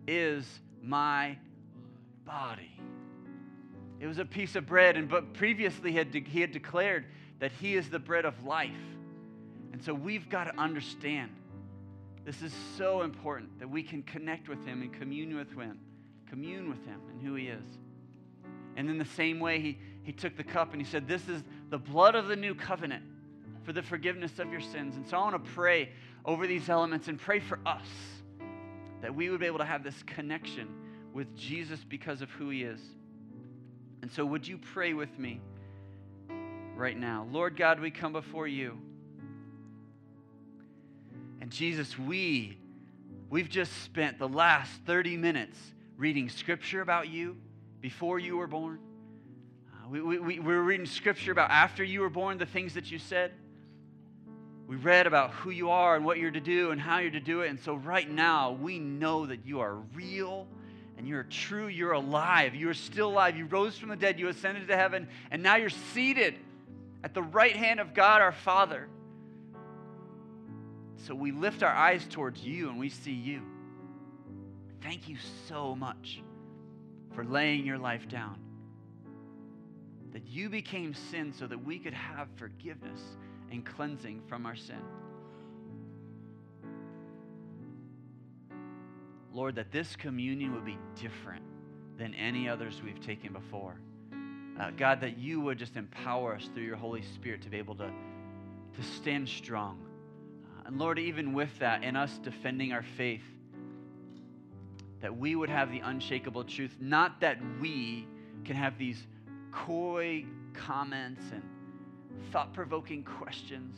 is 0.08 0.46
my 0.82 1.36
body. 2.24 2.74
It 4.00 4.06
was 4.06 4.16
a 4.16 4.24
piece 4.24 4.56
of 4.56 4.64
bread, 4.64 4.96
and 4.96 5.06
but 5.06 5.34
previously 5.34 5.90
he 5.90 5.98
had, 5.98 6.10
de- 6.10 6.24
he 6.24 6.40
had 6.40 6.50
declared 6.50 7.04
that 7.40 7.52
he 7.52 7.76
is 7.76 7.90
the 7.90 7.98
bread 7.98 8.24
of 8.24 8.42
life. 8.46 8.70
And 9.72 9.84
so 9.84 9.92
we've 9.92 10.30
got 10.30 10.44
to 10.44 10.58
understand 10.58 11.30
this 12.24 12.40
is 12.40 12.54
so 12.78 13.02
important 13.02 13.58
that 13.58 13.68
we 13.68 13.82
can 13.82 14.02
connect 14.02 14.48
with 14.48 14.64
him 14.64 14.80
and 14.80 14.90
commune 14.94 15.36
with 15.36 15.54
him, 15.54 15.78
commune 16.30 16.70
with 16.70 16.82
him 16.86 17.00
and 17.10 17.20
who 17.20 17.34
he 17.34 17.48
is. 17.48 17.64
And 18.76 18.88
in 18.88 18.96
the 18.96 19.04
same 19.04 19.40
way, 19.40 19.60
he, 19.60 19.78
he 20.04 20.12
took 20.12 20.38
the 20.38 20.44
cup 20.44 20.72
and 20.72 20.80
he 20.80 20.90
said, 20.90 21.06
This 21.06 21.28
is 21.28 21.42
the 21.68 21.78
blood 21.78 22.14
of 22.14 22.28
the 22.28 22.36
new 22.36 22.54
covenant 22.54 23.04
for 23.62 23.74
the 23.74 23.82
forgiveness 23.82 24.38
of 24.38 24.50
your 24.50 24.62
sins. 24.62 24.96
And 24.96 25.06
so 25.06 25.18
I 25.18 25.20
want 25.20 25.44
to 25.44 25.50
pray 25.50 25.90
over 26.24 26.46
these 26.46 26.70
elements 26.70 27.08
and 27.08 27.20
pray 27.20 27.40
for 27.40 27.58
us 27.66 27.86
that 29.04 29.14
we 29.14 29.28
would 29.28 29.38
be 29.38 29.44
able 29.44 29.58
to 29.58 29.66
have 29.66 29.84
this 29.84 30.02
connection 30.06 30.66
with 31.12 31.36
Jesus 31.36 31.78
because 31.86 32.22
of 32.22 32.30
who 32.30 32.48
he 32.48 32.62
is. 32.62 32.80
And 34.00 34.10
so, 34.10 34.24
would 34.24 34.48
you 34.48 34.56
pray 34.56 34.94
with 34.94 35.18
me 35.18 35.42
right 36.74 36.96
now? 36.96 37.28
Lord 37.30 37.54
God, 37.54 37.80
we 37.80 37.90
come 37.90 38.14
before 38.14 38.48
you. 38.48 38.78
And 41.42 41.50
Jesus, 41.50 41.98
we, 41.98 42.56
we've 43.28 43.50
just 43.50 43.82
spent 43.82 44.18
the 44.18 44.26
last 44.26 44.72
30 44.86 45.18
minutes 45.18 45.58
reading 45.98 46.30
scripture 46.30 46.80
about 46.80 47.06
you 47.08 47.36
before 47.82 48.18
you 48.18 48.38
were 48.38 48.46
born. 48.46 48.78
Uh, 49.70 49.90
we, 49.90 50.00
we, 50.00 50.18
we 50.18 50.38
were 50.38 50.62
reading 50.62 50.86
scripture 50.86 51.30
about 51.30 51.50
after 51.50 51.84
you 51.84 52.00
were 52.00 52.08
born, 52.08 52.38
the 52.38 52.46
things 52.46 52.72
that 52.72 52.90
you 52.90 52.98
said. 52.98 53.32
We 54.66 54.76
read 54.76 55.06
about 55.06 55.30
who 55.30 55.50
you 55.50 55.70
are 55.70 55.94
and 55.94 56.04
what 56.04 56.18
you're 56.18 56.30
to 56.30 56.40
do 56.40 56.70
and 56.70 56.80
how 56.80 56.98
you're 56.98 57.10
to 57.10 57.20
do 57.20 57.42
it. 57.42 57.50
And 57.50 57.60
so, 57.60 57.74
right 57.74 58.08
now, 58.08 58.52
we 58.52 58.78
know 58.78 59.26
that 59.26 59.44
you 59.44 59.60
are 59.60 59.74
real 59.94 60.46
and 60.96 61.06
you're 61.06 61.24
true, 61.24 61.66
you're 61.66 61.92
alive, 61.92 62.54
you 62.54 62.70
are 62.70 62.74
still 62.74 63.08
alive. 63.08 63.36
You 63.36 63.46
rose 63.46 63.76
from 63.76 63.90
the 63.90 63.96
dead, 63.96 64.18
you 64.18 64.28
ascended 64.28 64.68
to 64.68 64.76
heaven, 64.76 65.08
and 65.30 65.42
now 65.42 65.56
you're 65.56 65.68
seated 65.68 66.36
at 67.02 67.12
the 67.12 67.22
right 67.22 67.54
hand 67.54 67.80
of 67.80 67.92
God 67.92 68.22
our 68.22 68.32
Father. 68.32 68.88
So 71.06 71.14
we 71.14 71.32
lift 71.32 71.62
our 71.62 71.72
eyes 71.72 72.06
towards 72.08 72.42
you 72.42 72.70
and 72.70 72.78
we 72.78 72.88
see 72.88 73.12
you. 73.12 73.42
Thank 74.80 75.08
you 75.08 75.16
so 75.48 75.74
much 75.74 76.22
for 77.14 77.24
laying 77.24 77.66
your 77.66 77.76
life 77.76 78.08
down. 78.08 78.38
That 80.12 80.26
you 80.26 80.48
became 80.48 80.94
sin 80.94 81.34
so 81.38 81.46
that 81.46 81.62
we 81.62 81.78
could 81.78 81.92
have 81.92 82.28
forgiveness 82.36 83.02
and 83.54 83.64
cleansing 83.64 84.20
from 84.28 84.46
our 84.46 84.56
sin. 84.56 84.80
Lord, 89.32 89.56
that 89.56 89.72
this 89.72 89.96
communion 89.96 90.54
would 90.54 90.64
be 90.64 90.78
different 91.00 91.42
than 91.96 92.14
any 92.14 92.48
others 92.48 92.82
we've 92.84 93.00
taken 93.00 93.32
before. 93.32 93.80
Uh, 94.60 94.70
God, 94.76 95.00
that 95.00 95.18
you 95.18 95.40
would 95.40 95.58
just 95.58 95.76
empower 95.76 96.34
us 96.34 96.48
through 96.54 96.62
your 96.62 96.76
Holy 96.76 97.02
Spirit 97.02 97.42
to 97.42 97.48
be 97.48 97.58
able 97.58 97.74
to, 97.76 97.90
to 98.76 98.82
stand 98.96 99.28
strong. 99.28 99.78
Uh, 100.44 100.68
and 100.68 100.78
Lord, 100.78 100.98
even 100.98 101.32
with 101.32 101.58
that, 101.58 101.82
in 101.82 101.96
us 101.96 102.18
defending 102.18 102.72
our 102.72 102.84
faith, 102.96 103.24
that 105.00 105.16
we 105.16 105.34
would 105.34 105.50
have 105.50 105.70
the 105.70 105.80
unshakable 105.80 106.44
truth, 106.44 106.76
not 106.80 107.20
that 107.20 107.38
we 107.60 108.06
can 108.44 108.56
have 108.56 108.78
these 108.78 109.06
coy 109.52 110.24
comments 110.54 111.22
and 111.32 111.42
thought 112.32 112.52
provoking 112.52 113.02
questions, 113.20 113.76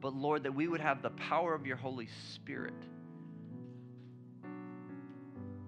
but 0.00 0.14
Lord, 0.14 0.42
that 0.44 0.54
we 0.54 0.68
would 0.68 0.80
have 0.80 1.02
the 1.02 1.10
power 1.10 1.54
of 1.54 1.66
your 1.66 1.76
Holy 1.76 2.08
Spirit 2.34 2.74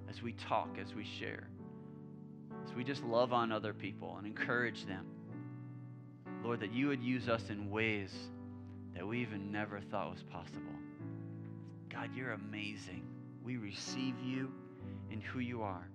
as 0.08 0.22
we 0.22 0.32
talk, 0.32 0.76
as 0.80 0.94
we 0.94 1.04
share, 1.18 1.48
as 2.66 2.74
we 2.74 2.84
just 2.84 3.02
love 3.04 3.32
on 3.32 3.52
other 3.52 3.72
people 3.72 4.16
and 4.18 4.26
encourage 4.26 4.86
them. 4.86 5.06
Lord, 6.44 6.60
that 6.60 6.72
you 6.72 6.88
would 6.88 7.02
use 7.02 7.28
us 7.28 7.42
in 7.50 7.70
ways 7.70 8.12
that 8.94 9.06
we 9.06 9.20
even 9.20 9.50
never 9.50 9.80
thought 9.80 10.10
was 10.10 10.22
possible. 10.22 10.60
God, 11.90 12.10
you're 12.14 12.32
amazing. 12.32 13.04
We 13.44 13.56
receive 13.56 14.14
you 14.22 14.52
in 15.10 15.20
who 15.20 15.40
you 15.40 15.62
are. 15.62 15.88